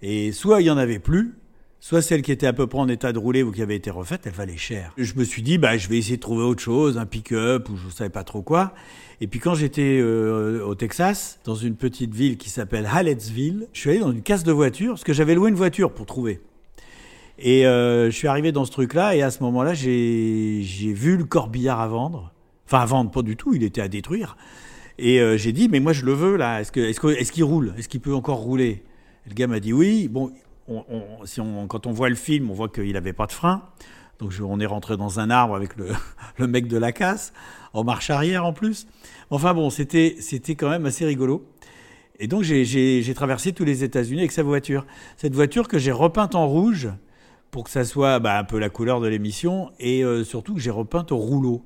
Et 0.00 0.32
soit 0.32 0.62
il 0.62 0.66
y 0.66 0.70
en 0.70 0.78
avait 0.78 0.98
plus, 0.98 1.34
soit 1.80 2.00
celle 2.00 2.22
qui 2.22 2.32
était 2.32 2.46
à 2.46 2.52
peu 2.52 2.66
près 2.66 2.78
en 2.78 2.88
état 2.88 3.12
de 3.12 3.18
rouler 3.18 3.42
ou 3.42 3.52
qui 3.52 3.62
avait 3.62 3.76
été 3.76 3.90
refaite, 3.90 4.22
elle 4.26 4.32
valait 4.32 4.56
cher. 4.56 4.92
Je 4.96 5.14
me 5.16 5.24
suis 5.24 5.42
dit, 5.42 5.58
bah, 5.58 5.76
je 5.76 5.88
vais 5.88 5.98
essayer 5.98 6.16
de 6.16 6.22
trouver 6.22 6.44
autre 6.44 6.62
chose, 6.62 6.96
un 6.96 7.06
pick-up 7.06 7.68
ou 7.68 7.76
je 7.76 7.86
ne 7.86 7.90
savais 7.90 8.10
pas 8.10 8.24
trop 8.24 8.42
quoi. 8.42 8.74
Et 9.20 9.26
puis 9.26 9.38
quand 9.38 9.54
j'étais 9.54 9.98
euh, 10.00 10.64
au 10.64 10.74
Texas, 10.74 11.38
dans 11.44 11.54
une 11.54 11.76
petite 11.76 12.14
ville 12.14 12.36
qui 12.38 12.50
s'appelle 12.50 12.88
Hallettsville, 12.90 13.68
je 13.72 13.80
suis 13.80 13.90
allé 13.90 13.98
dans 14.00 14.10
une 14.10 14.22
casse 14.22 14.42
de 14.42 14.52
voiture, 14.52 14.94
parce 14.94 15.04
que 15.04 15.12
j'avais 15.12 15.34
loué 15.34 15.50
une 15.50 15.56
voiture 15.56 15.92
pour 15.92 16.06
trouver. 16.06 16.40
Et 17.44 17.66
euh, 17.66 18.06
je 18.06 18.16
suis 18.16 18.28
arrivé 18.28 18.52
dans 18.52 18.64
ce 18.64 18.70
truc-là, 18.70 19.16
et 19.16 19.22
à 19.22 19.32
ce 19.32 19.42
moment-là, 19.42 19.74
j'ai 19.74 20.62
vu 20.62 21.16
le 21.16 21.24
corbillard 21.24 21.80
à 21.80 21.88
vendre. 21.88 22.32
Enfin, 22.66 22.78
à 22.78 22.86
vendre, 22.86 23.10
pas 23.10 23.22
du 23.22 23.36
tout, 23.36 23.52
il 23.52 23.64
était 23.64 23.80
à 23.80 23.88
détruire. 23.88 24.36
Et 24.98 25.20
euh, 25.20 25.36
j'ai 25.36 25.50
dit, 25.52 25.68
mais 25.68 25.80
moi 25.80 25.92
je 25.92 26.04
le 26.04 26.12
veux 26.12 26.36
là, 26.36 26.60
est-ce 26.60 26.70
qu'il 26.70 26.84
est 26.84 27.20
est 27.20 27.30
qu'il 27.30 27.42
roule? 27.42 27.74
Est-ce 27.76 27.88
qu'il 27.88 28.00
peut 28.00 28.14
encore 28.14 28.38
rouler? 28.38 28.84
Le 29.26 29.34
gars 29.34 29.48
m'a 29.48 29.58
dit 29.58 29.72
oui. 29.72 30.06
Bon, 30.06 30.30
si 31.24 31.40
on, 31.40 31.66
quand 31.66 31.88
on 31.88 31.92
voit 31.92 32.08
le 32.08 32.14
film, 32.14 32.48
on 32.50 32.54
voit 32.54 32.68
qu'il 32.68 32.92
n'avait 32.92 33.12
pas 33.12 33.26
de 33.26 33.32
frein. 33.32 33.62
Donc 34.20 34.32
on 34.40 34.60
est 34.60 34.66
rentré 34.66 34.96
dans 34.96 35.18
un 35.18 35.28
arbre 35.30 35.56
avec 35.56 35.76
le, 35.76 35.88
le, 36.38 36.46
mec 36.46 36.68
de 36.68 36.76
la 36.76 36.92
casse, 36.92 37.32
en 37.72 37.82
marche 37.82 38.10
arrière 38.10 38.44
en 38.44 38.52
plus. 38.52 38.86
Enfin 39.30 39.52
bon, 39.54 39.68
c'était 39.70 40.14
quand 40.56 40.70
même 40.70 40.86
assez 40.86 41.04
rigolo. 41.04 41.44
Et 42.20 42.28
donc 42.28 42.42
j'ai 42.42 43.14
traversé 43.16 43.52
tous 43.52 43.64
les 43.64 43.82
États-Unis 43.82 44.20
avec 44.20 44.32
sa 44.32 44.44
voiture. 44.44 44.86
Cette 45.16 45.34
voiture 45.34 45.66
que 45.66 45.78
j'ai 45.78 45.90
repeinte 45.90 46.36
en 46.36 46.46
rouge 46.46 46.88
pour 47.52 47.64
que 47.64 47.70
ça 47.70 47.84
soit 47.84 48.18
bah, 48.18 48.38
un 48.38 48.44
peu 48.44 48.58
la 48.58 48.70
couleur 48.70 49.00
de 49.00 49.06
l'émission 49.06 49.70
et 49.78 50.02
euh, 50.02 50.24
surtout 50.24 50.54
que 50.54 50.60
j'ai 50.60 50.70
repeinte 50.70 51.12
au 51.12 51.18
rouleau. 51.18 51.62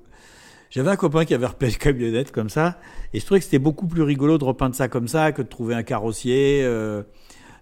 J'avais 0.68 0.90
un 0.90 0.96
copain 0.96 1.24
qui 1.24 1.32
avait 1.32 1.46
repéré 1.46 1.70
une 1.70 1.78
camionnette 1.78 2.32
comme 2.32 2.50
ça 2.50 2.78
et 3.14 3.20
je 3.20 3.24
trouvais 3.24 3.38
que 3.38 3.44
c'était 3.44 3.60
beaucoup 3.60 3.86
plus 3.86 4.02
rigolo 4.02 4.36
de 4.36 4.44
repeindre 4.44 4.74
ça 4.74 4.88
comme 4.88 5.06
ça 5.06 5.30
que 5.30 5.42
de 5.42 5.46
trouver 5.46 5.76
un 5.76 5.84
carrossier. 5.84 6.60
Euh. 6.64 7.04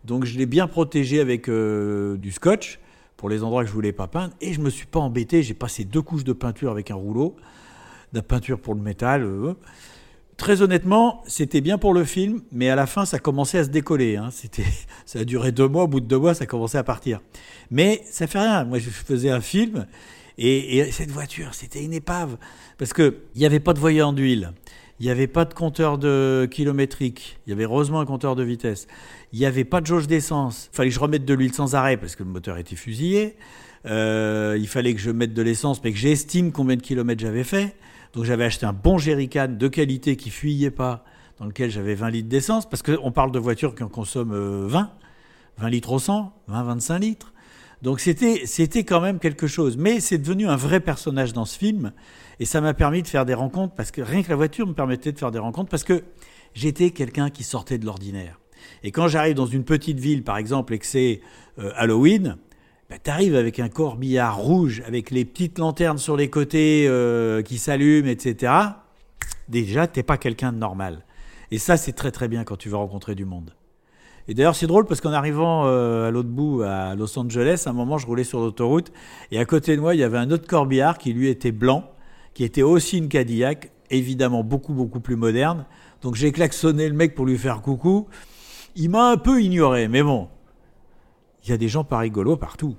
donc 0.05 0.25
je 0.25 0.39
l'ai 0.39 0.47
bien 0.47 0.67
protégé 0.67 1.21
avec 1.21 1.51
euh, 1.51 2.17
du 2.17 2.33
scotch 2.33 2.81
pour 3.19 3.29
les 3.29 3.45
endroits 3.45 3.63
que 3.63 3.69
je 3.69 3.75
voulais 3.75 3.93
pas 3.93 4.09
peindre 4.09 4.33
et 4.41 4.55
je 4.55 4.61
me 4.61 4.71
suis 4.71 4.87
pas 4.87 5.01
embêté. 5.01 5.43
J'ai 5.43 5.53
passé 5.53 5.85
deux 5.85 6.03
couches 6.03 6.25
de 6.25 6.33
peinture 6.33 6.71
avec 6.71 6.91
un 6.91 6.97
rouleau, 6.97 7.37
de 8.15 8.19
la 8.19 8.23
peinture 8.23 8.59
pour 8.59 8.75
le 8.75 8.81
métal. 8.81 9.29
Très 10.37 10.63
honnêtement, 10.63 11.23
c'était 11.27 11.61
bien 11.61 11.79
pour 11.79 11.95
le 11.95 12.05
film, 12.05 12.43
mais 12.51 12.69
à 12.69 12.75
la 12.75 12.87
fin, 12.87 13.05
ça 13.05 13.19
commençait 13.19 13.59
à 13.59 13.65
se 13.65 13.69
décoller. 13.69 14.17
Hein. 14.17 14.31
C'était, 14.33 14.65
ça 15.07 15.21
a 15.21 15.25
duré 15.25 15.53
deux 15.53 15.69
mois. 15.69 15.85
Au 15.85 15.89
bout 15.89 16.01
de 16.01 16.07
deux 16.07 16.19
mois, 16.19 16.35
ça 16.35 16.47
commençait 16.47 16.79
à 16.79 16.85
partir. 16.85 17.21
Mais 17.71 18.03
ça 18.11 18.27
fait 18.27 18.41
rien. 18.41 18.65
Moi, 18.65 18.79
je 18.79 18.91
faisais 18.91 19.31
un 19.31 19.41
film, 19.41 19.87
et, 20.39 20.91
cette 20.91 21.11
voiture, 21.11 21.55
c'était 21.55 21.83
une 21.83 21.93
épave, 21.93 22.37
parce 22.79 22.93
que 22.93 23.19
il 23.35 23.39
n'y 23.39 23.47
avait 23.47 23.61
pas 23.61 23.73
de 23.73 23.79
voyant 23.79 24.13
d'huile, 24.13 24.53
il 24.99 25.07
n'y 25.07 25.13
avait 25.13 25.29
pas 25.29 25.45
de 25.45 25.55
compteur 25.55 25.97
de 25.99 26.49
kilométrique, 26.51 27.39
il 27.47 27.51
y 27.51 27.53
avait 27.53 27.65
heureusement 27.65 28.01
un 28.01 28.07
compteur 28.07 28.35
de 28.35 28.43
vitesse, 28.43 28.89
il 29.33 29.39
n'y 29.39 29.47
avait 29.47 29.65
pas 29.65 29.81
de 29.81 29.87
jauge 29.87 30.07
d'essence. 30.09 30.71
Il 30.73 30.77
fallait 30.77 30.89
que 30.89 30.95
je 30.95 31.01
remette 31.01 31.25
de 31.25 31.35
l'huile 31.35 31.55
sans 31.55 31.75
arrêt 31.75 31.97
parce 31.97 32.17
que 32.17 32.25
le 32.25 32.31
moteur 32.31 32.59
était 32.59 32.77
fusillé. 32.77 33.37
Euh, 33.87 34.57
il 34.59 34.67
fallait 34.67 34.95
que 34.95 35.01
je 35.01 35.11
mette 35.11 35.35
de 35.35 35.43
l'essence, 35.43 35.83
mais 35.85 35.93
que 35.93 35.99
j'estime 35.99 36.53
combien 36.53 36.77
de 36.77 36.83
kilomètres 36.83 37.21
j'avais 37.21 37.45
fait. 37.45 37.75
Donc 38.15 38.25
j'avais 38.25 38.45
acheté 38.45 38.65
un 38.65 38.73
bon 38.73 38.97
jerrycan 38.97 39.49
de 39.49 39.69
qualité 39.69 40.17
qui 40.17 40.31
fuyait 40.31 40.71
pas, 40.71 41.05
dans 41.39 41.47
lequel 41.47 41.71
j'avais 41.71 41.95
20 41.95 42.11
litres 42.11 42.29
d'essence, 42.29 42.69
parce 42.69 42.83
qu'on 42.83 43.11
parle 43.11 43.33
de 43.33 43.41
voitures 43.41 43.75
qui 43.75 43.83
en 43.83 43.89
consomment 43.89 44.67
20, 44.67 44.81
euh, 44.81 44.87
20 45.59 45.69
litres 45.69 45.93
au 45.93 45.99
100, 45.99 46.33
20, 46.47 46.63
25 46.63 46.99
litres. 46.99 47.33
Donc 47.83 47.99
c'était, 47.99 48.43
c'était 48.47 48.85
quand 48.85 49.01
même 49.01 49.19
quelque 49.19 49.49
chose. 49.49 49.77
Mais 49.77 49.99
c'est 49.99 50.19
devenu 50.19 50.47
un 50.47 50.57
vrai 50.57 50.79
personnage 50.79 51.33
dans 51.33 51.45
ce 51.45 51.59
film, 51.59 51.93
et 52.39 52.45
ça 52.45 52.61
m'a 52.61 52.73
permis 52.73 53.03
de 53.03 53.09
faire 53.09 53.27
des 53.27 53.35
rencontres, 53.35 53.75
parce 53.75 53.91
que 53.91 54.01
rien 54.01 54.23
que 54.23 54.31
la 54.31 54.37
voiture 54.37 54.67
me 54.67 54.75
permettait 54.75 55.11
de 55.11 55.19
faire 55.19 55.33
des 55.33 55.41
rencontres, 55.41 55.69
parce 55.69 55.85
que 55.85 56.05
j'étais 56.55 56.91
quelqu'un 56.91 57.31
qui 57.31 57.43
sortait 57.43 57.79
de 57.79 57.85
l'ordinaire. 57.85 58.39
Et 58.85 58.93
quand 58.93 59.09
j'arrive 59.09 59.35
dans 59.35 59.47
une 59.47 59.65
petite 59.65 59.99
ville, 59.99 60.23
par 60.23 60.39
exemple, 60.39 60.73
et 60.73 60.79
que 60.79 60.87
c'est 60.87 61.21
euh, 61.59 61.73
Halloween, 61.75 62.37
bah, 62.91 62.97
tu 63.03 63.11
arrives 63.11 63.35
avec 63.35 63.61
un 63.61 63.69
corbillard 63.69 64.37
rouge, 64.37 64.83
avec 64.87 65.11
les 65.11 65.25
petites 65.25 65.59
lanternes 65.59 65.99
sur 65.99 66.17
les 66.17 66.29
côtés 66.29 66.87
euh, 66.89 67.43
qui 67.43 67.59
s'allument, 67.59 68.09
etc. 68.09 68.53
Déjà, 69.49 69.87
t'es 69.87 70.03
pas 70.03 70.19
quelqu'un 70.19 70.53
de 70.53 70.59
normal. 70.59 71.05
Et 71.51 71.59
ça, 71.59 71.77
c'est 71.77 71.93
très 71.93 72.11
très 72.11 72.29
bien 72.29 72.45
quand 72.45 72.57
tu 72.57 72.69
veux 72.69 72.77
rencontrer 72.77 73.15
du 73.15 73.25
monde. 73.25 73.55
Et 74.27 74.35
d'ailleurs, 74.35 74.57
c'est 74.57 74.67
drôle 74.67 74.87
parce 74.87 75.01
qu'en 75.01 75.13
arrivant 75.13 75.67
euh, 75.67 76.09
à 76.09 76.11
l'autre 76.11 76.31
bout, 76.31 76.63
à 76.63 76.95
Los 76.95 77.19
Angeles, 77.19 77.65
à 77.67 77.71
un 77.71 77.73
moment, 77.75 77.99
je 77.99 78.07
roulais 78.07 78.25
sur 78.25 78.41
l'autoroute 78.41 78.91
et 79.31 79.39
à 79.39 79.45
côté 79.45 79.77
de 79.77 79.81
moi, 79.81 79.95
il 79.95 80.01
y 80.01 80.03
avait 80.03 80.19
un 80.19 80.31
autre 80.31 80.47
corbillard 80.47 80.97
qui 80.97 81.13
lui 81.13 81.29
était 81.29 81.53
blanc, 81.53 81.91
qui 82.33 82.45
était 82.45 82.63
aussi 82.63 82.99
une 82.99 83.09
Cadillac, 83.09 83.71
évidemment 83.91 84.43
beaucoup 84.43 84.73
beaucoup 84.73 85.01
plus 85.01 85.17
moderne. 85.17 85.67
Donc 86.01 86.15
j'ai 86.15 86.33
klaxonné 86.33 86.89
le 86.89 86.95
mec 86.95 87.15
pour 87.15 87.27
lui 87.27 87.37
faire 87.37 87.61
coucou. 87.61 88.09
Il 88.77 88.91
m'a 88.91 89.11
un 89.11 89.19
peu 89.19 89.43
ignoré, 89.43 89.89
mais 89.89 90.03
bon, 90.03 90.29
il 91.45 91.51
y 91.51 91.53
a 91.53 91.57
des 91.57 91.69
gens 91.69 91.85
pas 91.85 91.99
rigolos 91.99 92.37
partout. 92.37 92.77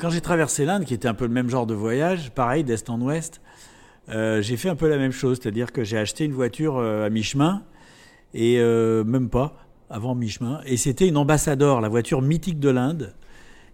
Quand 0.00 0.10
j'ai 0.10 0.20
traversé 0.20 0.66
l'Inde, 0.66 0.84
qui 0.84 0.92
était 0.92 1.08
un 1.08 1.14
peu 1.14 1.24
le 1.24 1.32
même 1.32 1.48
genre 1.48 1.66
de 1.66 1.72
voyage, 1.72 2.30
pareil 2.32 2.62
d'est 2.62 2.90
en 2.90 3.00
ouest, 3.00 3.40
euh, 4.10 4.42
j'ai 4.42 4.58
fait 4.58 4.68
un 4.68 4.76
peu 4.76 4.86
la 4.86 4.98
même 4.98 5.12
chose, 5.12 5.38
c'est-à-dire 5.40 5.72
que 5.72 5.82
j'ai 5.82 5.96
acheté 5.96 6.24
une 6.24 6.34
voiture 6.34 6.76
euh, 6.76 7.06
à 7.06 7.10
mi-chemin, 7.10 7.62
et 8.34 8.58
euh, 8.58 9.02
même 9.04 9.30
pas, 9.30 9.56
avant 9.88 10.14
mi-chemin, 10.14 10.60
et 10.66 10.76
c'était 10.76 11.08
une 11.08 11.16
ambassadeur, 11.16 11.80
la 11.80 11.88
voiture 11.88 12.20
mythique 12.20 12.60
de 12.60 12.68
l'Inde, 12.68 13.14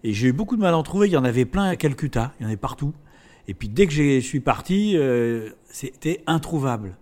et 0.05 0.13
j'ai 0.13 0.29
eu 0.29 0.31
beaucoup 0.31 0.55
de 0.55 0.61
mal 0.61 0.73
à 0.73 0.77
en 0.77 0.83
trouver, 0.83 1.07
il 1.07 1.11
y 1.11 1.17
en 1.17 1.25
avait 1.25 1.43
plein 1.43 1.65
à 1.65 1.75
Calcutta, 1.75 2.31
il 2.39 2.43
y 2.43 2.45
en 2.45 2.47
avait 2.47 2.55
partout. 2.55 2.93
Et 3.47 3.53
puis 3.53 3.69
dès 3.69 3.87
que 3.87 3.93
je 3.93 4.19
suis 4.19 4.39
parti, 4.39 4.93
euh, 4.95 5.49
c'était 5.69 6.23
introuvable. 6.27 6.95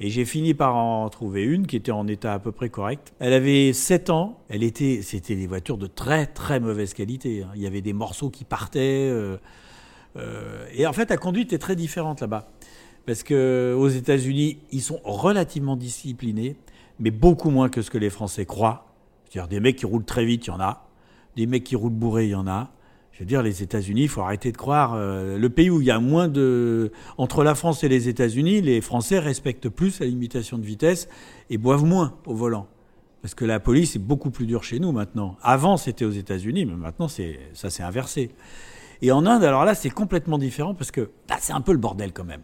Et 0.00 0.10
j'ai 0.10 0.24
fini 0.24 0.54
par 0.54 0.76
en 0.76 1.08
trouver 1.08 1.42
une 1.42 1.66
qui 1.66 1.74
était 1.74 1.90
en 1.90 2.06
état 2.06 2.34
à 2.34 2.38
peu 2.38 2.52
près 2.52 2.68
correct. 2.68 3.12
Elle 3.18 3.32
avait 3.32 3.72
7 3.72 4.10
ans. 4.10 4.38
Elle 4.48 4.62
était, 4.62 5.00
c'était 5.02 5.34
des 5.34 5.48
voitures 5.48 5.76
de 5.76 5.88
très 5.88 6.26
très 6.26 6.60
mauvaise 6.60 6.94
qualité. 6.94 7.42
Hein. 7.42 7.50
Il 7.56 7.62
y 7.62 7.66
avait 7.66 7.80
des 7.80 7.92
morceaux 7.92 8.30
qui 8.30 8.44
partaient. 8.44 9.08
Euh, 9.10 9.38
euh, 10.16 10.66
et 10.72 10.86
en 10.86 10.92
fait, 10.92 11.10
la 11.10 11.16
conduite 11.16 11.52
est 11.52 11.58
très 11.58 11.74
différente 11.74 12.20
là-bas. 12.20 12.48
Parce 13.06 13.24
que 13.24 13.74
aux 13.76 13.88
États-Unis, 13.88 14.58
ils 14.70 14.82
sont 14.82 15.00
relativement 15.02 15.76
disciplinés, 15.76 16.56
mais 17.00 17.10
beaucoup 17.10 17.50
moins 17.50 17.68
que 17.68 17.82
ce 17.82 17.90
que 17.90 17.98
les 17.98 18.10
Français 18.10 18.44
croient. 18.44 18.86
C'est-à-dire 19.24 19.48
des 19.48 19.60
mecs 19.60 19.76
qui 19.76 19.86
roulent 19.86 20.04
très 20.04 20.24
vite, 20.24 20.46
il 20.46 20.50
y 20.50 20.52
en 20.52 20.60
a. 20.60 20.88
Des 21.34 21.46
mecs 21.46 21.64
qui 21.64 21.74
roulent 21.74 21.92
bourrés, 21.92 22.26
il 22.26 22.30
y 22.30 22.34
en 22.34 22.46
a. 22.46 22.70
Je 23.18 23.24
veux 23.24 23.26
dire, 23.26 23.42
les 23.42 23.64
États-Unis, 23.64 24.02
il 24.02 24.08
faut 24.08 24.20
arrêter 24.20 24.52
de 24.52 24.56
croire. 24.56 24.94
Euh, 24.94 25.38
le 25.38 25.50
pays 25.50 25.70
où 25.70 25.80
il 25.80 25.88
y 25.88 25.90
a 25.90 25.98
moins 25.98 26.28
de. 26.28 26.92
Entre 27.16 27.42
la 27.42 27.56
France 27.56 27.82
et 27.82 27.88
les 27.88 28.08
États-Unis, 28.08 28.60
les 28.60 28.80
Français 28.80 29.18
respectent 29.18 29.68
plus 29.68 29.98
la 29.98 30.06
limitation 30.06 30.56
de 30.56 30.62
vitesse 30.62 31.08
et 31.50 31.58
boivent 31.58 31.84
moins 31.84 32.14
au 32.26 32.36
volant. 32.36 32.68
Parce 33.20 33.34
que 33.34 33.44
la 33.44 33.58
police 33.58 33.96
est 33.96 33.98
beaucoup 33.98 34.30
plus 34.30 34.46
dure 34.46 34.62
chez 34.62 34.78
nous 34.78 34.92
maintenant. 34.92 35.36
Avant, 35.42 35.76
c'était 35.76 36.04
aux 36.04 36.12
États-Unis, 36.12 36.64
mais 36.64 36.76
maintenant, 36.76 37.08
ça 37.08 37.70
s'est 37.70 37.82
inversé. 37.82 38.30
Et 39.02 39.10
en 39.10 39.26
Inde, 39.26 39.42
alors 39.42 39.64
là, 39.64 39.74
c'est 39.74 39.90
complètement 39.90 40.38
différent 40.38 40.74
parce 40.74 40.92
que 40.92 41.10
là, 41.28 41.38
c'est 41.40 41.52
un 41.52 41.60
peu 41.60 41.72
le 41.72 41.78
bordel 41.78 42.12
quand 42.12 42.24
même. 42.24 42.42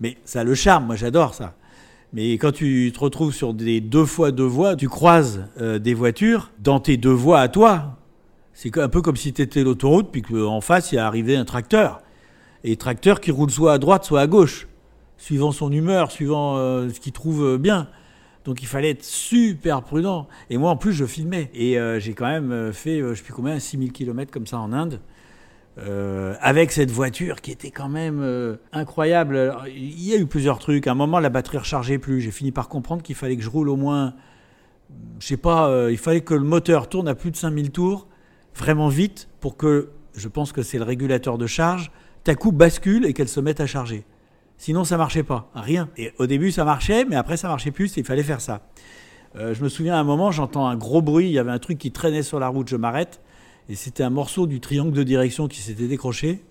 Mais 0.00 0.18
ça 0.26 0.40
a 0.40 0.44
le 0.44 0.54
charme, 0.54 0.84
moi 0.84 0.96
j'adore 0.96 1.32
ça. 1.32 1.54
Mais 2.12 2.34
quand 2.34 2.52
tu 2.52 2.92
te 2.92 3.00
retrouves 3.00 3.32
sur 3.32 3.54
des 3.54 3.80
deux 3.80 4.04
fois 4.04 4.32
deux 4.32 4.44
voies, 4.44 4.76
tu 4.76 4.88
croises 4.88 5.46
euh, 5.62 5.78
des 5.78 5.94
voitures 5.94 6.50
dans 6.58 6.78
tes 6.78 6.98
deux 6.98 7.08
voies 7.08 7.40
à 7.40 7.48
toi, 7.48 7.99
c'est 8.62 8.76
un 8.76 8.90
peu 8.90 9.00
comme 9.00 9.16
si 9.16 9.32
tu 9.32 9.40
étais 9.40 9.62
l'autoroute, 9.62 10.10
puis 10.12 10.20
qu'en 10.20 10.60
face, 10.60 10.92
il 10.92 10.96
y 10.96 10.98
a 10.98 11.06
arrivé 11.06 11.34
un 11.34 11.46
tracteur. 11.46 12.02
Et 12.62 12.76
tracteur 12.76 13.22
qui 13.22 13.30
roule 13.30 13.48
soit 13.48 13.72
à 13.72 13.78
droite, 13.78 14.04
soit 14.04 14.20
à 14.20 14.26
gauche, 14.26 14.68
suivant 15.16 15.50
son 15.50 15.72
humeur, 15.72 16.10
suivant 16.10 16.58
euh, 16.58 16.90
ce 16.90 17.00
qu'il 17.00 17.12
trouve 17.12 17.56
bien. 17.56 17.88
Donc 18.44 18.60
il 18.60 18.66
fallait 18.66 18.90
être 18.90 19.02
super 19.02 19.80
prudent. 19.80 20.28
Et 20.50 20.58
moi, 20.58 20.70
en 20.70 20.76
plus, 20.76 20.92
je 20.92 21.06
filmais. 21.06 21.50
Et 21.54 21.78
euh, 21.78 22.00
j'ai 22.00 22.12
quand 22.12 22.26
même 22.26 22.52
euh, 22.52 22.70
fait, 22.70 23.00
je 23.00 23.14
sais 23.14 23.22
plus 23.22 23.32
combien, 23.32 23.58
6000 23.58 23.92
km 23.92 24.30
comme 24.30 24.46
ça 24.46 24.58
en 24.58 24.74
Inde. 24.74 25.00
avec 26.42 26.70
cette 26.70 26.90
voiture 26.90 27.40
qui 27.40 27.52
était 27.52 27.70
quand 27.70 27.88
même 27.88 28.58
incroyable. 28.74 29.54
il 29.74 30.06
y 30.06 30.12
a 30.12 30.18
eu 30.18 30.26
plusieurs 30.26 30.58
trucs. 30.58 30.86
À 30.86 30.90
un 30.90 30.96
moment, 30.96 31.18
la 31.18 31.30
batterie 31.30 31.56
rechargeait 31.56 31.96
plus. 31.96 32.20
J'ai 32.20 32.30
fini 32.30 32.52
par 32.52 32.68
comprendre 32.68 33.02
qu'il 33.02 33.14
fallait 33.14 33.38
que 33.38 33.42
je 33.42 33.48
roule 33.48 33.70
au 33.70 33.76
moins, 33.76 34.12
je 35.18 35.28
sais 35.28 35.38
pas, 35.38 35.88
il 35.90 35.96
fallait 35.96 36.20
que 36.20 36.34
le 36.34 36.44
moteur 36.44 36.90
tourne 36.90 37.08
à 37.08 37.14
plus 37.14 37.30
de 37.30 37.36
5000 37.36 37.70
tours 37.70 38.06
vraiment 38.54 38.88
vite 38.88 39.28
pour 39.40 39.56
que, 39.56 39.90
je 40.14 40.28
pense 40.28 40.52
que 40.52 40.62
c'est 40.62 40.78
le 40.78 40.84
régulateur 40.84 41.38
de 41.38 41.46
charge, 41.46 41.90
ta 42.24 42.34
coupe 42.34 42.56
bascule 42.56 43.06
et 43.06 43.12
qu'elle 43.12 43.28
se 43.28 43.40
mette 43.40 43.60
à 43.60 43.66
charger. 43.66 44.04
Sinon, 44.58 44.84
ça 44.84 44.98
marchait 44.98 45.22
pas, 45.22 45.50
rien. 45.54 45.88
Et 45.96 46.12
au 46.18 46.26
début, 46.26 46.52
ça 46.52 46.64
marchait, 46.64 47.04
mais 47.04 47.16
après, 47.16 47.36
ça 47.36 47.48
marchait 47.48 47.70
plus, 47.70 47.96
il 47.96 48.04
fallait 48.04 48.22
faire 48.22 48.40
ça. 48.40 48.60
Euh, 49.36 49.54
je 49.54 49.62
me 49.62 49.68
souviens 49.68 49.94
à 49.94 49.98
un 49.98 50.04
moment, 50.04 50.30
j'entends 50.30 50.66
un 50.66 50.76
gros 50.76 51.00
bruit, 51.00 51.26
il 51.26 51.32
y 51.32 51.38
avait 51.38 51.50
un 51.50 51.58
truc 51.58 51.78
qui 51.78 51.92
traînait 51.92 52.22
sur 52.22 52.38
la 52.38 52.48
route, 52.48 52.68
je 52.68 52.76
m'arrête, 52.76 53.20
et 53.68 53.74
c'était 53.74 54.02
un 54.02 54.10
morceau 54.10 54.46
du 54.46 54.60
triangle 54.60 54.92
de 54.92 55.02
direction 55.02 55.48
qui 55.48 55.60
s'était 55.60 55.86
décroché. 55.86 56.42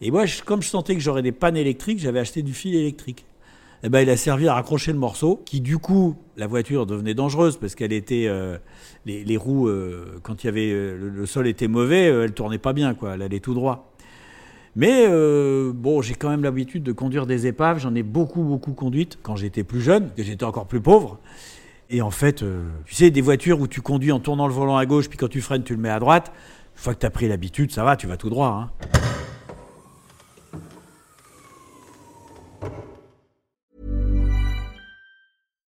Et 0.00 0.10
moi, 0.10 0.24
comme 0.44 0.62
je 0.62 0.68
sentais 0.68 0.94
que 0.94 1.00
j'aurais 1.00 1.22
des 1.22 1.32
pannes 1.32 1.56
électriques, 1.56 1.98
j'avais 1.98 2.20
acheté 2.20 2.42
du 2.42 2.54
fil 2.54 2.74
électrique 2.74 3.26
eh 3.82 3.88
ben, 3.88 4.00
il 4.00 4.10
a 4.10 4.16
servi 4.16 4.48
à 4.48 4.54
raccrocher 4.54 4.92
le 4.92 4.98
morceau, 4.98 5.42
qui 5.44 5.60
du 5.60 5.78
coup, 5.78 6.16
la 6.36 6.46
voiture 6.46 6.86
devenait 6.86 7.14
dangereuse 7.14 7.56
parce 7.56 7.74
qu'elle 7.74 7.92
était, 7.92 8.26
euh, 8.26 8.58
les, 9.04 9.36
roues, 9.36 9.68
euh, 9.68 10.18
quand 10.22 10.42
il 10.42 10.46
y 10.46 10.48
avait, 10.48 10.70
euh, 10.72 11.10
le, 11.14 11.26
sol 11.26 11.46
était 11.46 11.68
mauvais, 11.68 12.04
elle 12.06 12.32
tournait 12.32 12.58
pas 12.58 12.72
bien, 12.72 12.94
quoi, 12.94 13.14
elle 13.14 13.22
allait 13.22 13.40
tout 13.40 13.54
droit. 13.54 13.92
Mais 14.78 15.06
bon, 15.72 16.02
j'ai 16.02 16.14
quand 16.14 16.28
même 16.28 16.42
l'habitude 16.42 16.82
de 16.82 16.92
conduire 16.92 17.24
des 17.24 17.46
épaves, 17.46 17.78
j'en 17.78 17.94
ai 17.94 18.02
beaucoup, 18.02 18.42
beaucoup 18.42 18.74
conduites 18.74 19.18
quand 19.22 19.34
j'étais 19.34 19.64
plus 19.64 19.80
jeune, 19.80 20.10
que 20.14 20.22
j'étais 20.22 20.44
encore 20.44 20.66
plus 20.66 20.82
pauvre. 20.82 21.18
Et 21.88 22.02
en 22.02 22.10
fait, 22.10 22.44
tu 22.84 22.94
sais, 22.94 23.10
des 23.10 23.22
voitures 23.22 23.58
où 23.58 23.68
tu 23.68 23.80
conduis 23.80 24.12
en 24.12 24.20
tournant 24.20 24.46
le 24.46 24.52
volant 24.52 24.76
à 24.76 24.84
gauche, 24.84 25.08
puis 25.08 25.16
quand 25.16 25.28
tu 25.28 25.40
freines, 25.40 25.62
tu 25.62 25.74
le 25.74 25.80
mets 25.80 25.88
à 25.88 25.98
droite, 25.98 26.30
une 26.76 26.82
fois 26.82 26.94
que 26.94 27.00
tu 27.00 27.06
as 27.06 27.10
pris 27.10 27.26
l'habitude, 27.26 27.72
ça 27.72 27.84
va, 27.84 27.96
tu 27.96 28.06
vas 28.06 28.18
tout 28.18 28.28
droit. 28.28 28.48
Hein. 28.48 29.05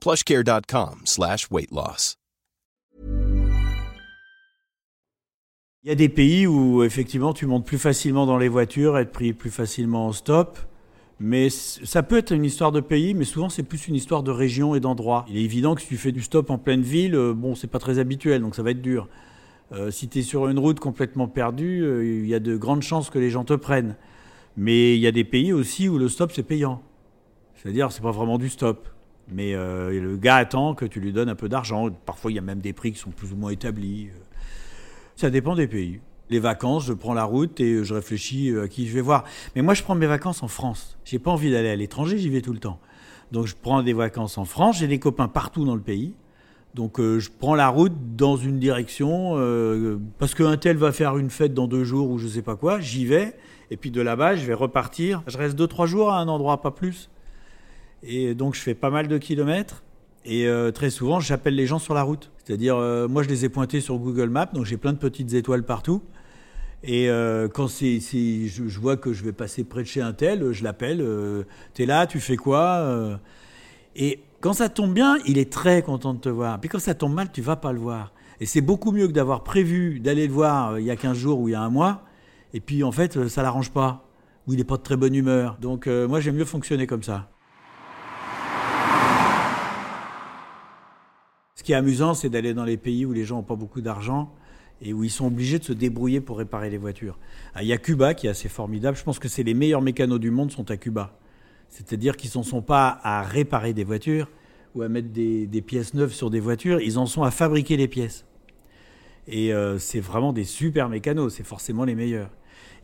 plushcare.com 0.00 1.02
slash 1.04 1.50
weight 1.50 1.70
loss. 1.70 2.16
Il 5.84 5.88
y 5.88 5.92
a 5.92 5.94
des 5.94 6.08
pays 6.08 6.46
où 6.46 6.82
effectivement 6.82 7.32
tu 7.32 7.46
montes 7.46 7.64
plus 7.64 7.78
facilement 7.78 8.26
dans 8.26 8.36
les 8.36 8.48
voitures, 8.48 8.98
être 8.98 9.12
pris 9.12 9.32
plus 9.32 9.50
facilement 9.50 10.08
en 10.08 10.12
stop. 10.12 10.58
Mais 11.20 11.50
ça 11.50 12.02
peut 12.02 12.18
être 12.18 12.32
une 12.32 12.44
histoire 12.44 12.72
de 12.72 12.80
pays, 12.80 13.14
mais 13.14 13.24
souvent 13.24 13.48
c'est 13.48 13.62
plus 13.62 13.88
une 13.88 13.94
histoire 13.94 14.22
de 14.22 14.30
région 14.30 14.74
et 14.74 14.80
d'endroit. 14.80 15.24
Il 15.28 15.36
est 15.36 15.42
évident 15.42 15.74
que 15.74 15.80
si 15.80 15.88
tu 15.88 15.96
fais 15.96 16.12
du 16.12 16.20
stop 16.20 16.50
en 16.50 16.58
pleine 16.58 16.82
ville, 16.82 17.14
euh, 17.14 17.32
bon, 17.32 17.54
c'est 17.54 17.66
pas 17.66 17.78
très 17.78 17.98
habituel, 17.98 18.42
donc 18.42 18.54
ça 18.54 18.62
va 18.62 18.72
être 18.72 18.82
dur. 18.82 19.08
Euh, 19.72 19.90
si 19.90 20.08
tu 20.08 20.18
es 20.18 20.22
sur 20.22 20.48
une 20.48 20.58
route 20.58 20.80
complètement 20.80 21.28
perdue, 21.28 21.82
euh, 21.82 22.04
il 22.04 22.26
y 22.26 22.34
a 22.34 22.40
de 22.40 22.56
grandes 22.56 22.82
chances 22.82 23.08
que 23.08 23.18
les 23.18 23.30
gens 23.30 23.44
te 23.44 23.54
prennent. 23.54 23.96
Mais 24.56 24.96
il 24.96 25.00
y 25.00 25.06
a 25.06 25.12
des 25.12 25.24
pays 25.24 25.52
aussi 25.52 25.88
où 25.88 25.98
le 25.98 26.08
stop 26.08 26.32
c'est 26.32 26.42
payant. 26.42 26.82
C'est-à-dire 27.54 27.92
c'est 27.92 28.02
pas 28.02 28.10
vraiment 28.10 28.38
du 28.38 28.48
stop. 28.48 28.88
Mais 29.30 29.52
le 29.52 30.16
gars 30.16 30.36
attend 30.36 30.74
que 30.74 30.84
tu 30.84 31.00
lui 31.00 31.12
donnes 31.12 31.28
un 31.28 31.34
peu 31.34 31.48
d'argent. 31.48 31.90
Parfois 32.06 32.30
il 32.32 32.34
y 32.34 32.38
a 32.38 32.42
même 32.42 32.60
des 32.60 32.72
prix 32.72 32.92
qui 32.92 32.98
sont 32.98 33.10
plus 33.10 33.32
ou 33.32 33.36
moins 33.36 33.50
établis. 33.50 34.08
Ça 35.16 35.30
dépend 35.30 35.54
des 35.54 35.66
pays. 35.66 36.00
Les 36.30 36.38
vacances, 36.40 36.84
je 36.86 36.92
prends 36.92 37.14
la 37.14 37.24
route 37.24 37.58
et 37.60 37.82
je 37.82 37.94
réfléchis 37.94 38.54
à 38.56 38.68
qui 38.68 38.86
je 38.86 38.94
vais 38.94 39.00
voir. 39.00 39.24
Mais 39.56 39.62
moi, 39.62 39.74
je 39.74 39.82
prends 39.82 39.94
mes 39.94 40.06
vacances 40.06 40.42
en 40.42 40.48
France. 40.48 40.98
J'ai 41.04 41.18
pas 41.18 41.30
envie 41.30 41.50
d'aller 41.50 41.70
à 41.70 41.76
l'étranger, 41.76 42.18
j'y 42.18 42.28
vais 42.28 42.42
tout 42.42 42.52
le 42.52 42.58
temps. 42.58 42.78
Donc, 43.32 43.46
je 43.46 43.54
prends 43.60 43.82
des 43.82 43.94
vacances 43.94 44.38
en 44.38 44.44
France. 44.44 44.78
J'ai 44.78 44.86
des 44.86 44.98
copains 44.98 45.28
partout 45.28 45.64
dans 45.64 45.74
le 45.74 45.80
pays. 45.80 46.14
Donc, 46.74 47.00
euh, 47.00 47.18
je 47.18 47.30
prends 47.36 47.54
la 47.54 47.68
route 47.68 47.94
dans 48.14 48.36
une 48.36 48.58
direction 48.58 49.32
euh, 49.36 49.98
parce 50.18 50.34
qu'un 50.34 50.56
tel 50.56 50.76
va 50.76 50.92
faire 50.92 51.16
une 51.16 51.30
fête 51.30 51.54
dans 51.54 51.66
deux 51.66 51.84
jours 51.84 52.10
ou 52.10 52.18
je 52.18 52.28
sais 52.28 52.42
pas 52.42 52.56
quoi. 52.56 52.78
J'y 52.78 53.06
vais. 53.06 53.34
Et 53.70 53.76
puis 53.76 53.90
de 53.90 54.00
là-bas, 54.00 54.36
je 54.36 54.46
vais 54.46 54.54
repartir. 54.54 55.22
Je 55.26 55.36
reste 55.36 55.56
deux, 55.56 55.66
trois 55.66 55.86
jours 55.86 56.12
à 56.12 56.20
un 56.20 56.28
endroit, 56.28 56.60
pas 56.60 56.70
plus. 56.70 57.10
Et 58.02 58.34
donc, 58.34 58.54
je 58.54 58.60
fais 58.60 58.74
pas 58.74 58.90
mal 58.90 59.08
de 59.08 59.18
kilomètres. 59.18 59.82
Et 60.24 60.46
euh, 60.46 60.70
très 60.70 60.90
souvent, 60.90 61.20
j'appelle 61.20 61.54
les 61.54 61.66
gens 61.66 61.78
sur 61.78 61.94
la 61.94 62.02
route. 62.02 62.30
C'est-à-dire, 62.44 62.76
euh, 62.76 63.08
moi, 63.08 63.22
je 63.22 63.28
les 63.28 63.44
ai 63.44 63.48
pointés 63.48 63.80
sur 63.80 63.98
Google 63.98 64.28
Maps, 64.28 64.50
donc 64.52 64.66
j'ai 64.66 64.76
plein 64.76 64.92
de 64.92 64.98
petites 64.98 65.32
étoiles 65.32 65.64
partout. 65.64 66.02
Et 66.84 67.08
euh, 67.08 67.48
quand 67.48 67.66
je, 67.66 68.78
vois 68.78 68.96
que 68.96 69.12
je 69.12 69.24
vais 69.24 69.32
passer 69.32 69.64
près 69.64 69.82
de 69.82 69.88
chez 69.88 70.00
un 70.00 70.12
tel, 70.12 70.52
je 70.52 70.62
l'appelle. 70.62 71.04
T'es 71.74 71.86
là, 71.86 72.06
tu 72.06 72.20
fais 72.20 72.36
quoi 72.36 73.18
Et 73.96 74.20
quand 74.40 74.52
ça 74.52 74.68
tombe 74.68 74.92
bien, 74.92 75.16
il 75.26 75.38
est 75.38 75.50
très 75.50 75.82
content 75.82 76.14
de 76.14 76.20
te 76.20 76.28
voir. 76.28 76.60
Puis 76.60 76.68
quand 76.68 76.78
ça 76.78 76.94
tombe 76.94 77.14
mal, 77.14 77.32
tu 77.32 77.42
vas 77.42 77.56
pas 77.56 77.72
le 77.72 77.80
voir. 77.80 78.12
Et 78.40 78.46
c'est 78.46 78.60
beaucoup 78.60 78.92
mieux 78.92 79.08
que 79.08 79.12
d'avoir 79.12 79.42
prévu 79.42 79.98
d'aller 79.98 80.28
le 80.28 80.32
voir 80.32 80.78
il 80.78 80.84
y 80.84 80.90
a 80.92 80.96
15 80.96 81.16
jours 81.16 81.40
ou 81.40 81.48
il 81.48 81.52
y 81.52 81.54
a 81.56 81.62
un 81.62 81.70
mois. 81.70 82.04
Et 82.54 82.60
puis 82.60 82.84
en 82.84 82.92
fait, 82.92 83.26
ça 83.28 83.42
l'arrange 83.42 83.70
pas. 83.70 84.04
Ou 84.46 84.52
il 84.52 84.58
n'est 84.58 84.64
pas 84.64 84.76
de 84.76 84.82
très 84.82 84.96
bonne 84.96 85.14
humeur. 85.14 85.56
Donc 85.60 85.86
moi, 85.86 86.20
j'aime 86.20 86.36
mieux 86.36 86.44
fonctionner 86.44 86.86
comme 86.86 87.02
ça. 87.02 87.28
Qui 91.68 91.72
est 91.72 91.76
amusant, 91.76 92.14
c'est 92.14 92.30
d'aller 92.30 92.54
dans 92.54 92.64
les 92.64 92.78
pays 92.78 93.04
où 93.04 93.12
les 93.12 93.26
gens 93.26 93.36
n'ont 93.36 93.42
pas 93.42 93.54
beaucoup 93.54 93.82
d'argent 93.82 94.32
et 94.80 94.94
où 94.94 95.04
ils 95.04 95.10
sont 95.10 95.26
obligés 95.26 95.58
de 95.58 95.64
se 95.64 95.74
débrouiller 95.74 96.22
pour 96.22 96.38
réparer 96.38 96.70
les 96.70 96.78
voitures. 96.78 97.18
Ah, 97.54 97.62
il 97.62 97.68
y 97.68 97.74
a 97.74 97.76
Cuba 97.76 98.14
qui 98.14 98.26
est 98.26 98.30
assez 98.30 98.48
formidable. 98.48 98.96
Je 98.96 99.04
pense 99.04 99.18
que 99.18 99.28
c'est 99.28 99.42
les 99.42 99.52
meilleurs 99.52 99.82
mécanos 99.82 100.18
du 100.18 100.30
monde 100.30 100.50
sont 100.50 100.70
à 100.70 100.78
Cuba. 100.78 101.18
C'est-à-dire 101.68 102.16
qu'ils 102.16 102.30
n'en 102.36 102.42
sont 102.42 102.62
pas 102.62 102.98
à 103.02 103.20
réparer 103.20 103.74
des 103.74 103.84
voitures 103.84 104.30
ou 104.74 104.80
à 104.80 104.88
mettre 104.88 105.10
des, 105.10 105.46
pièces 105.60 105.92
neuves 105.92 106.14
sur 106.14 106.30
des 106.30 106.40
voitures, 106.40 106.80
ils 106.80 106.98
en 106.98 107.04
sont 107.04 107.22
à 107.22 107.30
fabriquer 107.30 107.76
les 107.76 107.86
pièces. 107.86 108.24
Et 109.26 109.52
euh, 109.52 109.78
c'est 109.78 110.00
vraiment 110.00 110.32
des 110.32 110.44
super 110.44 110.88
mécanos, 110.88 111.34
c'est 111.34 111.46
forcément 111.46 111.84
les 111.84 111.94
meilleurs. 111.94 112.30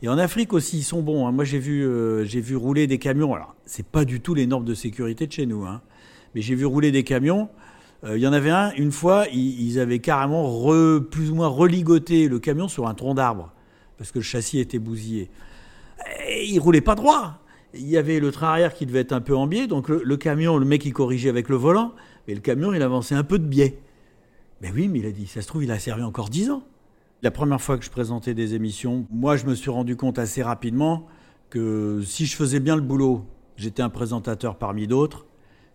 Et 0.03 0.09
en 0.09 0.19
Afrique 0.19 0.53
aussi, 0.53 0.77
ils 0.77 0.83
sont 0.83 1.01
bons. 1.01 1.25
Hein. 1.25 1.31
Moi, 1.31 1.43
j'ai 1.43 1.57
vu, 1.57 1.83
euh, 1.83 2.23
vu 2.23 2.55
rouler 2.55 2.85
des 2.85 2.99
camions. 2.99 3.33
Alors, 3.33 3.55
c'est 3.65 3.87
pas 3.87 4.05
du 4.05 4.21
tout 4.21 4.35
les 4.35 4.45
normes 4.45 4.65
de 4.65 4.75
sécurité 4.75 5.25
de 5.25 5.31
chez 5.31 5.47
nous, 5.47 5.65
hein. 5.65 5.81
mais 6.35 6.41
j'ai 6.41 6.53
vu 6.53 6.67
rouler 6.67 6.91
des 6.91 7.03
camions 7.03 7.49
euh, 8.03 8.17
il 8.17 8.21
y 8.21 8.27
en 8.27 8.33
avait 8.33 8.49
un, 8.49 8.71
une 8.73 8.91
fois, 8.91 9.25
ils, 9.31 9.79
avaient 9.79 9.99
carrément 9.99 10.43
plus 11.01 11.31
ou 11.31 11.35
moins 11.35 11.47
religoté 11.47 12.27
le 12.27 12.39
camion 12.39 12.67
sur 12.67 12.87
un 12.87 12.93
tronc 12.93 13.15
d'arbre, 13.15 13.53
parce 13.97 14.11
que 14.11 14.19
le 14.19 14.23
châssis 14.23 14.59
était 14.59 14.79
bousillé. 14.79 15.29
Et 16.27 16.45
il 16.45 16.59
roulait 16.59 16.81
pas 16.81 16.95
droit. 16.95 17.39
Il 17.73 17.87
y 17.87 17.97
avait 17.97 18.19
le 18.19 18.31
train 18.31 18.49
arrière 18.49 18.73
qui 18.73 18.85
devait 18.85 18.99
être 18.99 19.11
un 19.11 19.21
peu 19.21 19.35
en 19.35 19.47
biais, 19.47 19.67
donc 19.67 19.89
le, 19.89 20.17
camion, 20.17 20.57
le 20.57 20.65
mec 20.65 20.85
il 20.85 20.93
corrigeait 20.93 21.29
avec 21.29 21.49
le 21.49 21.55
volant, 21.55 21.93
mais 22.27 22.33
le 22.33 22.41
camion 22.41 22.73
il 22.73 22.81
avançait 22.81 23.15
un 23.15 23.23
peu 23.23 23.39
de 23.39 23.45
biais. 23.45 23.79
Mais 24.61 24.71
oui, 24.71 24.87
mais 24.87 24.99
il 24.99 25.05
a 25.05 25.11
dit, 25.11 25.27
ça 25.27 25.41
se 25.41 25.47
trouve, 25.47 25.63
il 25.63 25.71
a 25.71 25.79
servi 25.79 26.03
encore 26.03 26.29
dix 26.29 26.49
ans. 26.49 26.63
La 27.21 27.31
première 27.31 27.61
fois 27.61 27.77
que 27.77 27.83
je 27.83 27.89
présentais 27.89 28.33
des 28.33 28.53
émissions, 28.53 29.05
moi 29.09 29.35
je 29.35 29.45
me 29.45 29.55
suis 29.55 29.69
rendu 29.69 29.95
compte 29.95 30.19
assez 30.19 30.43
rapidement 30.43 31.07
que 31.49 32.01
si 32.05 32.25
je 32.25 32.35
faisais 32.35 32.59
bien 32.59 32.75
le 32.75 32.81
boulot, 32.81 33.25
j'étais 33.57 33.81
un 33.81 33.89
présentateur 33.89 34.57
parmi 34.57 34.87
d'autres. 34.87 35.25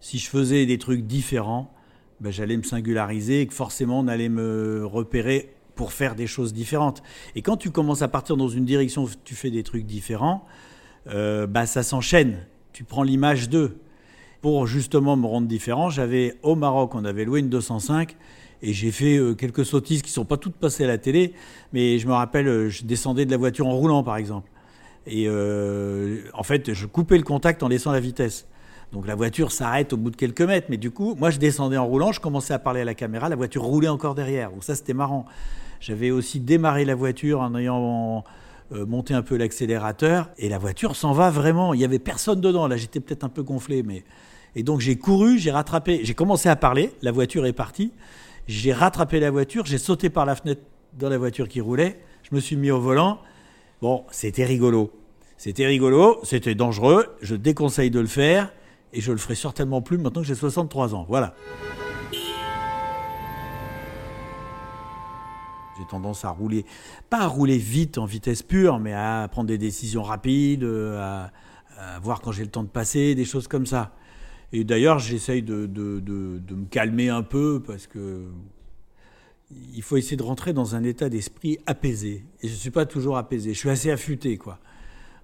Si 0.01 0.19
je 0.19 0.29
faisais 0.31 0.65
des 0.65 0.79
trucs 0.79 1.07
différents, 1.07 1.73
ben, 2.21 2.31
j'allais 2.31 2.57
me 2.57 2.63
singulariser 2.63 3.43
et 3.43 3.47
que 3.47 3.55
forcément 3.55 4.01
on 4.01 4.09
allait 4.09 4.29
me 4.29 4.85
repérer 4.85 5.55
pour 5.75 5.93
faire 5.93 6.15
des 6.15 6.27
choses 6.27 6.53
différentes. 6.53 7.03
Et 7.35 7.43
quand 7.43 7.57
tu 7.57 7.71
commences 7.71 8.03
à 8.03 8.09
partir 8.09 8.37
dans 8.37 8.49
une 8.49 8.67
direction 8.67 9.05
où 9.05 9.09
tu 9.25 9.35
fais 9.35 9.51
des 9.51 9.63
trucs 9.63 9.87
différents, 9.87 10.45
euh, 11.09 11.47
bah, 11.47 11.65
ça 11.65 11.83
s'enchaîne. 11.83 12.47
Tu 12.73 12.85
prends 12.85 13.03
l'image 13.03 13.49
d'eux. 13.49 13.79
Pour 14.43 14.67
justement 14.67 15.17
me 15.17 15.27
rendre 15.27 15.49
différent, 15.49 15.91
j'avais 15.91 16.37
au 16.43 16.55
Maroc, 16.55 16.95
on 16.95 17.05
avait 17.05 17.25
loué 17.25 17.41
une 17.41 17.49
205 17.49 18.17
et 18.63 18.73
j'ai 18.73 18.91
fait 18.91 19.17
euh, 19.17 19.35
quelques 19.35 19.65
sottises 19.65 20.03
qui 20.03 20.11
ne 20.11 20.15
sont 20.15 20.25
pas 20.25 20.37
toutes 20.37 20.55
passées 20.57 20.85
à 20.85 20.87
la 20.87 20.99
télé, 20.99 21.35
mais 21.73 21.99
je 21.99 22.07
me 22.07 22.13
rappelle, 22.13 22.49
euh, 22.49 22.69
je 22.71 22.85
descendais 22.85 23.27
de 23.27 23.31
la 23.31 23.37
voiture 23.37 23.67
en 23.67 23.73
roulant 23.73 24.03
par 24.03 24.17
exemple. 24.17 24.51
Et 25.07 25.29
en 25.31 26.43
fait, 26.43 26.75
je 26.75 26.87
coupais 26.87 27.17
le 27.17 27.25
contact 27.25 27.63
en 27.63 27.69
laissant 27.69 27.91
la 27.91 28.01
vitesse. 28.01 28.47
Donc 28.93 29.07
la 29.07 29.15
voiture 29.15 29.53
s'arrête 29.53 29.93
au 29.93 29.97
bout 29.97 30.11
de 30.11 30.17
quelques 30.17 30.43
mètres, 30.43 30.67
mais 30.69 30.77
du 30.77 30.91
coup, 30.91 31.15
moi 31.19 31.31
je 31.31 31.39
descendais 31.39 31.77
en 31.77 31.87
roulant, 31.87 32.11
je 32.11 32.21
commençais 32.21 32.55
à 32.55 32.59
parler 32.59 32.81
à 32.81 32.85
la 32.85 32.95
caméra, 32.95 33.29
la 33.29 33.37
voiture 33.37 33.63
roulait 33.63 33.89
encore 33.89 34.15
derrière. 34.15 34.51
Donc 34.51 34.65
ça 34.65 34.75
c'était 34.75 34.95
marrant. 34.95 35.27
J'avais 35.81 36.11
aussi 36.11 36.41
démarré 36.41 36.85
la 36.85 36.95
voiture 36.95 37.41
en 37.41 37.55
ayant 37.55 38.25
euh, 38.73 38.85
monté 38.87 39.15
un 39.15 39.23
peu 39.23 39.37
l'accélérateur, 39.37 40.29
et 40.39 40.49
la 40.49 40.59
voiture 40.59 40.97
s'en 40.97 41.13
va 41.13 41.31
vraiment. 41.31 41.73
Il 41.73 41.79
n'y 41.79 41.85
avait 41.85 42.01
personne 42.01 42.41
dedans. 42.41 42.67
Là 42.67 42.77
j'étais 42.77 42.99
peut-être 42.99 43.23
un 43.23 43.29
peu 43.29 43.45
gonflé, 43.45 43.85
mais 43.85 44.05
et 44.57 44.65
donc 44.65 44.81
j'ai 44.81 44.97
couru, 44.97 45.39
j'ai 45.39 45.53
rattrapé, 45.53 46.01
j'ai 46.03 46.15
commencé 46.15 46.49
à 46.49 46.57
parler, 46.57 46.93
la 47.03 47.13
voiture 47.13 47.47
est 47.47 47.53
partie, 47.53 47.93
j'ai 48.49 48.73
rattrapé 48.73 49.21
la 49.21 49.31
voiture, 49.31 49.65
j'ai 49.67 49.79
sauté 49.79 50.11
par 50.11 50.27
la 50.27 50.35
fenêtre 50.35 50.63
dans 50.99 51.09
la 51.09 51.19
voiture 51.19 51.49
qui 51.49 51.61
roulait, 51.61 52.01
je 52.29 52.35
me 52.35 52.41
suis 52.41 52.57
mis 52.57 52.73
au 52.73 52.81
volant. 52.81 53.21
Bon, 53.81 54.05
c'était 54.11 54.45
rigolo. 54.45 54.91
C'était 55.37 55.67
rigolo, 55.67 56.19
c'était 56.25 56.57
dangereux, 56.57 57.07
je 57.23 57.37
déconseille 57.37 57.91
de 57.91 58.01
le 58.01 58.09
faire 58.09 58.53
et 58.93 59.01
je 59.01 59.13
le 59.13 59.19
ferai 59.19 59.35
certainement 59.35 59.83
plus 59.83 59.99
maintenant 59.99 60.23
que 60.23 60.27
j'ai 60.27 60.35
63 60.35 60.95
ans. 60.95 61.05
Voilà. 61.09 61.35
J'ai 65.79 65.87
tendance 65.87 66.25
à 66.25 66.31
rouler, 66.31 66.67
pas 67.09 67.21
à 67.21 67.27
rouler 67.27 67.57
vite 67.57 67.97
en 67.99 68.05
vitesse 68.05 68.43
pure, 68.43 68.79
mais 68.79 68.93
à 68.93 69.29
prendre 69.31 69.49
des 69.49 69.59
décisions 69.59 70.03
rapides, 70.03 70.65
à, 70.65 71.31
voir 72.03 72.21
quand 72.21 72.33
j'ai 72.33 72.45
le 72.45 72.51
temps 72.51 72.63
de 72.63 72.69
passer, 72.69 73.15
des 73.15 73.25
choses 73.25 73.49
comme 73.49 73.65
ça. 73.65 73.95
Et 74.53 74.65
d'ailleurs, 74.65 74.99
j'essaye 74.99 75.43
de, 75.43 75.67
me 75.67 76.67
calmer 76.67 77.09
un 77.09 77.23
peu 77.23 77.63
parce 77.65 77.87
que 77.87 78.27
il 79.75 79.83
faut 79.83 79.97
essayer 79.97 80.17
de 80.17 80.23
rentrer 80.23 80.53
dans 80.53 80.77
un 80.77 80.85
état 80.85 81.09
d'esprit 81.09 81.59
apaisé. 81.67 82.25
Et 82.43 82.49
je 82.49 82.53
ne 82.53 82.59
suis 82.59 82.71
pas 82.71 82.87
toujours 82.87 83.17
apaisé. 83.17 83.53
Je 83.53 83.59
suis 83.59 83.71
assez 83.71 83.91
affûté, 83.91 84.37
quoi. 84.37 84.61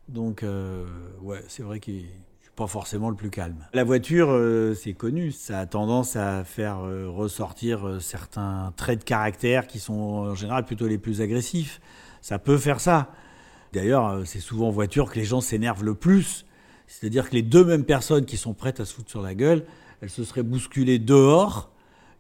Donc, 0.09 0.43
euh, 0.43 0.85
ouais, 1.21 1.45
c'est 1.47 1.63
vrai 1.63 1.79
qu'il 1.79 2.07
pas 2.57 2.67
forcément 2.67 3.11
le 3.11 3.17
plus 3.17 3.29
calme. 3.29 3.67
La 3.75 3.85
voiture, 3.85 4.29
euh, 4.31 4.75
c'est 4.75 4.95
connu, 4.95 5.31
ça 5.31 5.61
a 5.61 5.67
tendance 5.67 6.17
à 6.17 6.43
faire 6.43 6.79
euh, 6.81 7.09
ressortir 7.09 7.87
euh, 7.87 8.01
certains 8.01 8.73
traits 8.77 9.01
de 9.01 9.05
caractère 9.05 9.67
qui 9.67 9.79
sont 9.79 9.93
en 9.93 10.35
général 10.35 10.65
plutôt 10.65 10.89
les 10.89 10.97
plus 10.97 11.21
agressifs. 11.21 11.81
Ça 12.23 12.39
peut 12.39 12.57
faire 12.57 12.81
ça. 12.81 13.13
D'ailleurs, 13.75 14.23
c'est 14.25 14.41
souvent 14.41 14.69
en 14.69 14.71
voiture 14.71 15.11
que 15.11 15.17
les 15.17 15.25
gens 15.25 15.43
s'énervent 15.43 15.85
le 15.85 15.95
plus. 15.95 16.47
C'est-à-dire 16.87 17.29
que 17.29 17.35
les 17.35 17.43
deux 17.43 17.65
mêmes 17.65 17.85
personnes 17.85 18.25
qui 18.25 18.39
sont 18.39 18.55
prêtes 18.55 18.81
à 18.81 18.87
se 18.87 18.95
foutre 18.95 19.11
sur 19.11 19.21
la 19.21 19.35
gueule, 19.35 19.65
elles 20.01 20.11
se 20.11 20.25
seraient 20.25 20.43
bousculées 20.43 20.99
dehors. 20.99 21.71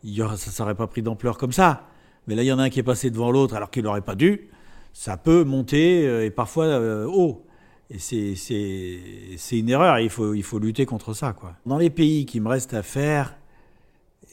Il 0.05 0.13
y 0.13 0.23
aurait, 0.23 0.37
ça 0.37 0.51
ne 0.51 0.55
serait 0.55 0.75
pas 0.75 0.87
pris 0.87 1.01
d'ampleur 1.01 1.39
comme 1.39 1.53
ça. 1.53 1.89
Mais 2.27 2.35
là, 2.35 2.43
il 2.43 2.47
y 2.47 2.53
en 2.53 2.59
a 2.59 2.65
un 2.65 2.69
qui 2.69 2.79
est 2.79 2.85
passé 2.85 3.11
devant 3.11 3.31
l'autre 3.31 3.55
alors 3.55 3.71
qu'il 3.71 3.85
n'aurait 3.85 4.03
pas 4.03 4.15
dû. 4.15 4.51
Ça 4.93 5.17
peut 5.17 5.45
monter 5.45 6.25
et 6.25 6.31
parfois 6.31 6.79
haut. 7.07 7.46
Et 7.91 7.99
c'est 7.99 9.59
une 9.59 9.69
erreur, 9.69 10.01
il 10.01 10.11
faut, 10.11 10.35
il 10.35 10.43
faut 10.43 10.59
lutter 10.59 10.87
contre 10.87 11.15
ça. 11.15 11.37
Dans 11.67 11.79
les 11.79 11.91
pays 11.91 12.27
qui 12.27 12.41
me 12.41 12.49
restent 12.49 12.75
à 12.75 12.83
faire, 12.83 13.37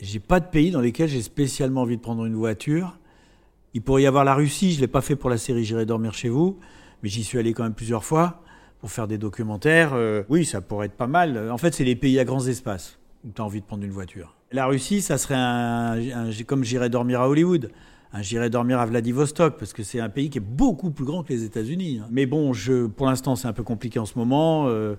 j'ai 0.02 0.20
pas 0.20 0.40
de 0.40 0.48
pays 0.48 0.72
dans 0.72 0.82
lesquels 0.82 1.10
j'ai 1.10 1.22
spécialement 1.22 1.82
envie 1.82 1.98
de 1.98 2.02
prendre 2.02 2.26
une 2.26 2.36
voiture. 2.36 2.98
Il 3.76 3.82
pourrait 3.82 4.04
y 4.04 4.08
avoir 4.08 4.24
la 4.24 4.34
Russie, 4.34 4.72
je 4.72 4.78
ne 4.78 4.82
l'ai 4.82 4.88
pas 4.88 5.02
fait 5.02 5.16
pour 5.16 5.30
la 5.30 5.38
série 5.38 5.66
J'irai 5.66 5.86
dormir 5.86 6.14
chez 6.14 6.30
vous, 6.30 6.60
mais 7.02 7.10
j'y 7.10 7.24
suis 7.24 7.38
allé 7.38 7.54
quand 7.54 7.64
même 7.64 7.74
plusieurs 7.74 8.04
fois 8.04 8.42
pour 8.80 8.92
faire 8.92 9.08
des 9.08 9.18
documentaires. 9.18 9.94
Euh, 9.94 10.24
oui, 10.30 10.46
ça 10.46 10.62
pourrait 10.62 10.88
être 10.88 10.98
pas 10.98 11.08
mal. 11.08 11.52
En 11.52 11.58
fait, 11.58 11.74
c'est 11.74 11.84
les 11.84 11.96
pays 11.96 12.20
à 12.20 12.26
grands 12.26 12.46
espaces 12.46 13.00
où 13.24 13.32
tu 13.32 13.42
as 13.42 13.46
envie 13.46 13.62
de 13.62 13.66
prendre 13.66 13.84
une 13.84 13.92
voiture. 13.92 14.36
La 14.52 14.66
Russie, 14.66 15.02
ça 15.02 15.18
serait 15.18 16.44
comme 16.46 16.64
J'irai 16.64 16.90
dormir 16.90 17.22
à 17.22 17.30
Hollywood. 17.30 17.72
J'irai 18.22 18.52
dormir 18.52 18.80
à 18.80 18.86
Vladivostok 18.86 19.58
parce 19.58 19.74
que 19.74 19.82
c'est 19.82 20.00
un 20.00 20.10
pays 20.10 20.30
qui 20.30 20.38
est 20.38 20.42
beaucoup 20.42 20.92
plus 20.92 21.04
grand 21.04 21.24
que 21.24 21.34
les 21.34 21.44
États-Unis. 21.44 22.02
Mais 22.12 22.28
bon, 22.28 22.54
je, 22.54 22.86
pour 22.86 23.08
l'instant, 23.08 23.36
c'est 23.36 23.48
un 23.48 23.54
peu 23.54 23.64
compliqué 23.64 23.98
en 23.98 24.06
ce 24.06 24.20
moment. 24.20 24.68
Euh, 24.68 24.96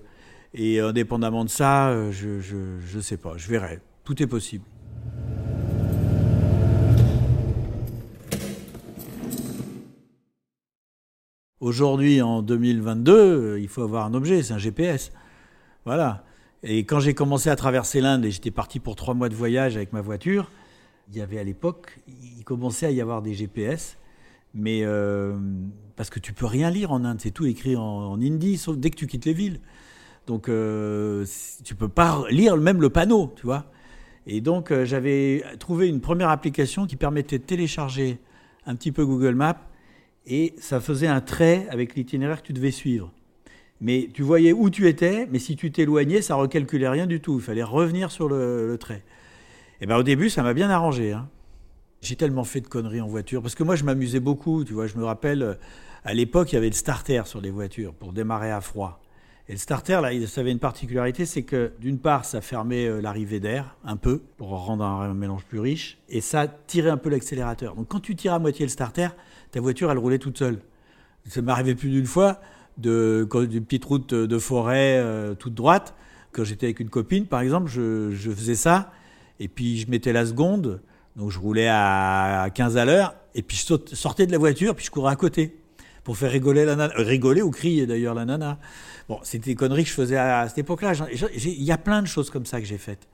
et 0.53 0.79
indépendamment 0.81 1.45
de 1.45 1.49
ça, 1.49 1.89
euh, 1.89 2.11
je 2.11 2.97
ne 2.97 3.01
sais 3.01 3.17
pas. 3.17 3.33
Je 3.37 3.49
verrai. 3.49 3.79
Tout 4.03 4.21
est 4.21 4.27
possible. 4.27 4.65
Aujourd'hui, 11.61 12.21
en 12.21 12.41
2022, 12.41 13.13
euh, 13.13 13.59
il 13.59 13.69
faut 13.69 13.81
avoir 13.81 14.05
un 14.05 14.13
objet, 14.13 14.43
c'est 14.43 14.53
un 14.53 14.57
GPS. 14.57 15.13
Voilà. 15.85 16.25
Et 16.63 16.85
quand 16.85 16.99
j'ai 16.99 17.13
commencé 17.13 17.49
à 17.49 17.55
traverser 17.55 18.01
l'Inde 18.01 18.25
et 18.25 18.31
j'étais 18.31 18.51
parti 18.51 18.79
pour 18.79 18.95
trois 18.95 19.13
mois 19.13 19.29
de 19.29 19.35
voyage 19.35 19.77
avec 19.77 19.93
ma 19.93 20.01
voiture, 20.01 20.51
il 21.09 21.17
y 21.17 21.21
avait 21.21 21.39
à 21.39 21.43
l'époque, 21.43 21.99
il 22.07 22.43
commençait 22.43 22.85
à 22.85 22.91
y 22.91 23.01
avoir 23.01 23.21
des 23.21 23.33
GPS, 23.33 23.97
mais 24.53 24.81
euh, 24.83 25.37
parce 25.95 26.09
que 26.09 26.19
tu 26.19 26.33
peux 26.33 26.45
rien 26.45 26.69
lire 26.69 26.91
en 26.91 27.03
Inde, 27.03 27.19
c'est 27.21 27.31
tout 27.31 27.45
écrit 27.45 27.75
en, 27.75 28.19
hindi, 28.19 28.57
sauf 28.57 28.77
dès 28.77 28.89
que 28.89 28.95
tu 28.95 29.07
quittes 29.07 29.25
les 29.25 29.33
villes. 29.33 29.59
Donc 30.27 30.49
euh, 30.49 31.25
tu 31.63 31.75
peux 31.75 31.89
pas 31.89 32.23
lire 32.29 32.57
même 32.57 32.81
le 32.81 32.89
panneau, 32.89 33.33
tu 33.35 33.45
vois. 33.45 33.65
Et 34.25 34.41
donc 34.41 34.71
euh, 34.71 34.85
j'avais 34.85 35.43
trouvé 35.59 35.87
une 35.87 36.01
première 36.01 36.29
application 36.29 36.87
qui 36.87 36.95
permettait 36.95 37.37
de 37.37 37.43
télécharger 37.43 38.17
un 38.65 38.75
petit 38.75 38.91
peu 38.91 39.05
Google 39.05 39.35
Maps 39.35 39.61
et 40.25 40.55
ça 40.57 40.79
faisait 40.79 41.07
un 41.07 41.21
trait 41.21 41.67
avec 41.69 41.95
l'itinéraire 41.95 42.41
que 42.41 42.47
tu 42.47 42.53
devais 42.53 42.71
suivre. 42.71 43.11
Mais 43.81 44.09
tu 44.13 44.23
voyais 44.23 44.53
où 44.53 44.69
tu 44.69 44.87
étais, 44.87 45.27
mais 45.29 45.37
si 45.37 45.55
tu 45.55 45.69
t'éloignais, 45.69 46.21
ça 46.21 46.35
recalculait 46.35 46.87
rien 46.87 47.05
du 47.05 47.19
tout. 47.19 47.35
Il 47.35 47.41
fallait 47.41 47.61
revenir 47.61 48.09
sur 48.09 48.29
le 48.29 48.77
trait. 48.79 49.03
Et 49.75 49.83
eh 49.83 49.85
ben 49.87 49.97
au 49.97 50.03
début, 50.03 50.29
ça 50.29 50.41
m'a 50.41 50.53
bien 50.53 50.69
arrangé. 50.69 51.11
Hein. 51.11 51.27
J'ai 52.01 52.15
tellement 52.15 52.45
fait 52.45 52.61
de 52.61 52.67
conneries 52.67 53.01
en 53.01 53.07
voiture 53.07 53.41
parce 53.41 53.55
que 53.55 53.63
moi, 53.63 53.75
je 53.75 53.83
m'amusais 53.83 54.21
beaucoup. 54.21 54.63
Tu 54.63 54.73
vois, 54.73 54.87
je 54.87 54.95
me 54.97 55.03
rappelle 55.03 55.57
à 56.05 56.13
l'époque, 56.13 56.51
il 56.51 56.55
y 56.55 56.57
avait 56.57 56.69
le 56.69 56.73
starter 56.73 57.23
sur 57.25 57.41
les 57.41 57.49
voitures 57.49 57.93
pour 57.93 58.13
démarrer 58.13 58.51
à 58.51 58.61
froid. 58.61 59.01
Et 59.49 59.53
le 59.53 59.57
starter, 59.57 59.99
là, 60.01 60.11
ça 60.27 60.41
avait 60.41 60.51
une 60.51 60.59
particularité, 60.59 61.25
c'est 61.25 61.43
que 61.43 61.71
d'une 61.79 61.99
part, 61.99 62.25
ça 62.25 62.41
fermait 62.41 62.87
euh, 62.87 63.01
l'arrivée 63.01 63.39
d'air 63.39 63.75
un 63.83 63.95
peu 63.95 64.21
pour 64.37 64.49
rendre 64.49 64.83
un 64.83 65.13
mélange 65.13 65.45
plus 65.45 65.59
riche, 65.59 65.99
et 66.09 66.21
ça 66.21 66.47
tirait 66.47 66.89
un 66.89 66.97
peu 66.97 67.09
l'accélérateur. 67.09 67.75
Donc 67.75 67.87
quand 67.87 67.99
tu 67.99 68.15
tires 68.15 68.33
à 68.33 68.39
moitié 68.39 68.65
le 68.65 68.71
starter, 68.71 69.09
ta 69.51 69.59
voiture, 69.59 69.91
elle 69.91 69.97
roulait 69.97 70.17
toute 70.19 70.37
seule. 70.37 70.59
Ça 71.27 71.41
arrivé 71.47 71.75
plus 71.75 71.89
d'une 71.89 72.05
fois 72.05 72.39
de 72.77 73.27
d'une 73.47 73.65
petite 73.65 73.85
route 73.85 74.13
de 74.13 74.37
forêt 74.37 74.99
euh, 74.99 75.33
toute 75.33 75.55
droite. 75.55 75.95
Quand 76.31 76.43
j'étais 76.43 76.67
avec 76.67 76.79
une 76.79 76.89
copine, 76.89 77.25
par 77.25 77.41
exemple, 77.41 77.69
je 77.69 78.31
faisais 78.31 78.55
ça 78.55 78.91
et 79.39 79.47
puis 79.47 79.77
je 79.77 79.89
mettais 79.89 80.13
la 80.13 80.25
seconde, 80.25 80.81
donc 81.15 81.31
je 81.31 81.39
roulais 81.39 81.67
à 81.69 82.47
15 82.53 82.77
à 82.77 82.85
l'heure, 82.85 83.15
et 83.35 83.41
puis 83.41 83.57
je 83.57 83.95
sortais 83.95 84.25
de 84.25 84.31
la 84.31 84.37
voiture, 84.37 84.75
puis 84.75 84.85
je 84.85 84.91
courais 84.91 85.11
à 85.11 85.15
côté 85.15 85.57
pour 86.05 86.15
faire 86.15 86.31
rigoler 86.31 86.63
la 86.65 86.75
nana, 86.75 86.93
euh, 86.97 87.03
rigoler 87.03 87.41
ou 87.41 87.51
crier 87.51 87.85
d'ailleurs 87.85 88.13
la 88.13 88.25
nana. 88.25 88.59
Bon, 89.09 89.19
c'était 89.23 89.51
des 89.51 89.55
conneries 89.55 89.83
que 89.83 89.89
je 89.89 89.95
faisais 89.95 90.17
à, 90.17 90.47
cette 90.47 90.59
époque-là. 90.59 90.93
Il 91.33 91.63
y 91.63 91.71
a 91.71 91.77
plein 91.77 92.01
de 92.01 92.07
choses 92.07 92.29
comme 92.29 92.45
ça 92.45 92.61
que 92.61 92.65
j'ai 92.65 92.77
faites. 92.77 93.07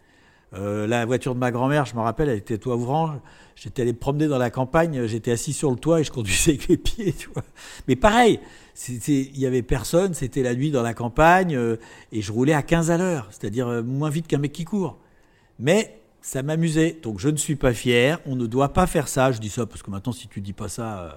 Euh, 0.53 0.85
la 0.85 1.05
voiture 1.05 1.33
de 1.33 1.39
ma 1.39 1.51
grand-mère, 1.51 1.85
je 1.85 1.95
me 1.95 2.01
rappelle, 2.01 2.27
elle 2.27 2.37
était 2.37 2.57
toit 2.57 2.75
ouvrant. 2.75 3.21
J'étais 3.55 3.83
allé 3.83 3.93
promener 3.93 4.27
dans 4.27 4.37
la 4.37 4.49
campagne, 4.49 5.05
j'étais 5.07 5.31
assis 5.31 5.53
sur 5.53 5.71
le 5.71 5.77
toit 5.77 6.01
et 6.01 6.03
je 6.03 6.11
conduisais 6.11 6.51
avec 6.51 6.67
les 6.67 6.77
pieds. 6.77 7.13
Tu 7.13 7.29
vois. 7.29 7.43
Mais 7.87 7.95
pareil, 7.95 8.41
il 8.89 9.39
y 9.39 9.45
avait 9.45 9.61
personne, 9.61 10.13
c'était 10.13 10.43
la 10.43 10.53
nuit 10.53 10.71
dans 10.71 10.83
la 10.83 10.93
campagne 10.93 11.55
euh, 11.55 11.77
et 12.11 12.21
je 12.21 12.31
roulais 12.33 12.53
à 12.53 12.61
15 12.61 12.91
à 12.91 12.97
l'heure, 12.97 13.27
c'est-à-dire 13.31 13.83
moins 13.83 14.09
vite 14.09 14.27
qu'un 14.27 14.39
mec 14.39 14.51
qui 14.51 14.65
court. 14.65 14.99
Mais 15.59 16.00
ça 16.21 16.43
m'amusait. 16.43 16.99
Donc 17.01 17.19
je 17.19 17.29
ne 17.29 17.37
suis 17.37 17.55
pas 17.55 17.73
fier, 17.73 18.19
on 18.25 18.35
ne 18.35 18.45
doit 18.45 18.73
pas 18.73 18.87
faire 18.87 19.07
ça. 19.07 19.31
Je 19.31 19.39
dis 19.39 19.49
ça 19.49 19.65
parce 19.65 19.81
que 19.81 19.91
maintenant, 19.91 20.13
si 20.13 20.27
tu 20.27 20.41
dis 20.41 20.53
pas 20.53 20.69
ça, 20.69 20.99
euh, 20.99 21.11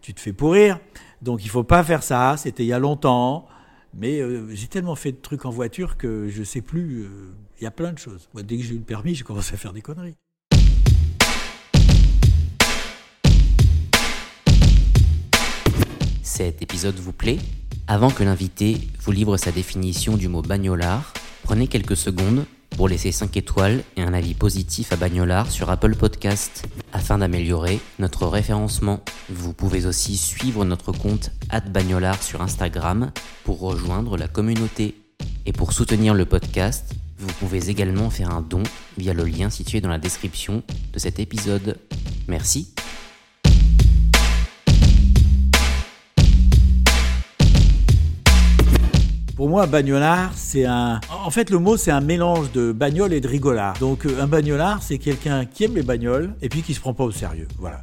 tu 0.00 0.12
te 0.12 0.20
fais 0.20 0.32
pourrir. 0.32 0.78
Donc 1.22 1.44
il 1.44 1.48
faut 1.48 1.64
pas 1.64 1.82
faire 1.84 2.02
ça, 2.02 2.36
c'était 2.36 2.64
il 2.64 2.68
y 2.68 2.72
a 2.72 2.78
longtemps. 2.78 3.46
Mais 3.94 4.20
euh, 4.20 4.48
j'ai 4.54 4.68
tellement 4.68 4.94
fait 4.94 5.12
de 5.12 5.18
trucs 5.18 5.44
en 5.44 5.50
voiture 5.50 5.96
que 5.96 6.28
je 6.28 6.42
sais 6.42 6.62
plus. 6.62 7.02
Euh, 7.02 7.34
il 7.60 7.64
y 7.64 7.66
a 7.66 7.70
plein 7.70 7.92
de 7.92 7.98
choses. 7.98 8.28
Moi, 8.34 8.42
dès 8.42 8.56
que 8.56 8.64
j'ai 8.64 8.74
eu 8.74 8.78
le 8.78 8.84
permis, 8.84 9.14
j'ai 9.14 9.22
commencé 9.22 9.54
à 9.54 9.56
faire 9.56 9.72
des 9.72 9.82
conneries. 9.82 10.16
Cet 16.22 16.62
épisode 16.62 16.96
vous 16.96 17.12
plaît? 17.12 17.38
Avant 17.86 18.10
que 18.10 18.24
l'invité 18.24 18.78
vous 19.00 19.12
livre 19.12 19.36
sa 19.36 19.52
définition 19.52 20.16
du 20.16 20.28
mot 20.28 20.40
bagnolard, 20.40 21.12
prenez 21.42 21.68
quelques 21.68 21.96
secondes 21.96 22.46
pour 22.76 22.88
laisser 22.88 23.12
5 23.12 23.36
étoiles 23.36 23.82
et 23.96 24.02
un 24.02 24.14
avis 24.14 24.34
positif 24.34 24.92
à 24.92 24.96
Bagnolard 24.96 25.50
sur 25.50 25.70
Apple 25.70 25.94
Podcast 25.94 26.66
afin 26.92 27.18
d'améliorer 27.18 27.80
notre 27.98 28.26
référencement. 28.26 29.00
Vous 29.28 29.52
pouvez 29.52 29.86
aussi 29.86 30.16
suivre 30.16 30.64
notre 30.64 30.92
compte 30.92 31.30
Bagnolard 31.70 32.22
sur 32.22 32.42
Instagram 32.42 33.12
pour 33.44 33.60
rejoindre 33.60 34.16
la 34.16 34.28
communauté. 34.28 34.94
Et 35.46 35.52
pour 35.52 35.72
soutenir 35.72 36.14
le 36.14 36.24
podcast, 36.24 36.94
vous 37.18 37.32
pouvez 37.34 37.70
également 37.70 38.10
faire 38.10 38.30
un 38.30 38.42
don 38.42 38.62
via 38.98 39.14
le 39.14 39.24
lien 39.24 39.50
situé 39.50 39.80
dans 39.80 39.88
la 39.88 39.98
description 39.98 40.62
de 40.92 40.98
cet 40.98 41.18
épisode. 41.18 41.78
Merci 42.28 42.74
Pour 49.42 49.48
moi, 49.48 49.66
bagnolard, 49.66 50.30
c'est 50.36 50.66
un. 50.66 51.00
En 51.10 51.30
fait, 51.32 51.50
le 51.50 51.58
mot, 51.58 51.76
c'est 51.76 51.90
un 51.90 52.00
mélange 52.00 52.52
de 52.52 52.70
bagnole 52.70 53.12
et 53.12 53.20
de 53.20 53.26
rigolard. 53.26 53.76
Donc, 53.80 54.06
euh, 54.06 54.22
un 54.22 54.28
bagnolard, 54.28 54.84
c'est 54.84 54.98
quelqu'un 54.98 55.46
qui 55.46 55.64
aime 55.64 55.74
les 55.74 55.82
bagnoles 55.82 56.32
et 56.42 56.48
puis 56.48 56.62
qui 56.62 56.74
se 56.74 56.80
prend 56.80 56.94
pas 56.94 57.02
au 57.02 57.10
sérieux. 57.10 57.48
Voilà. 57.58 57.82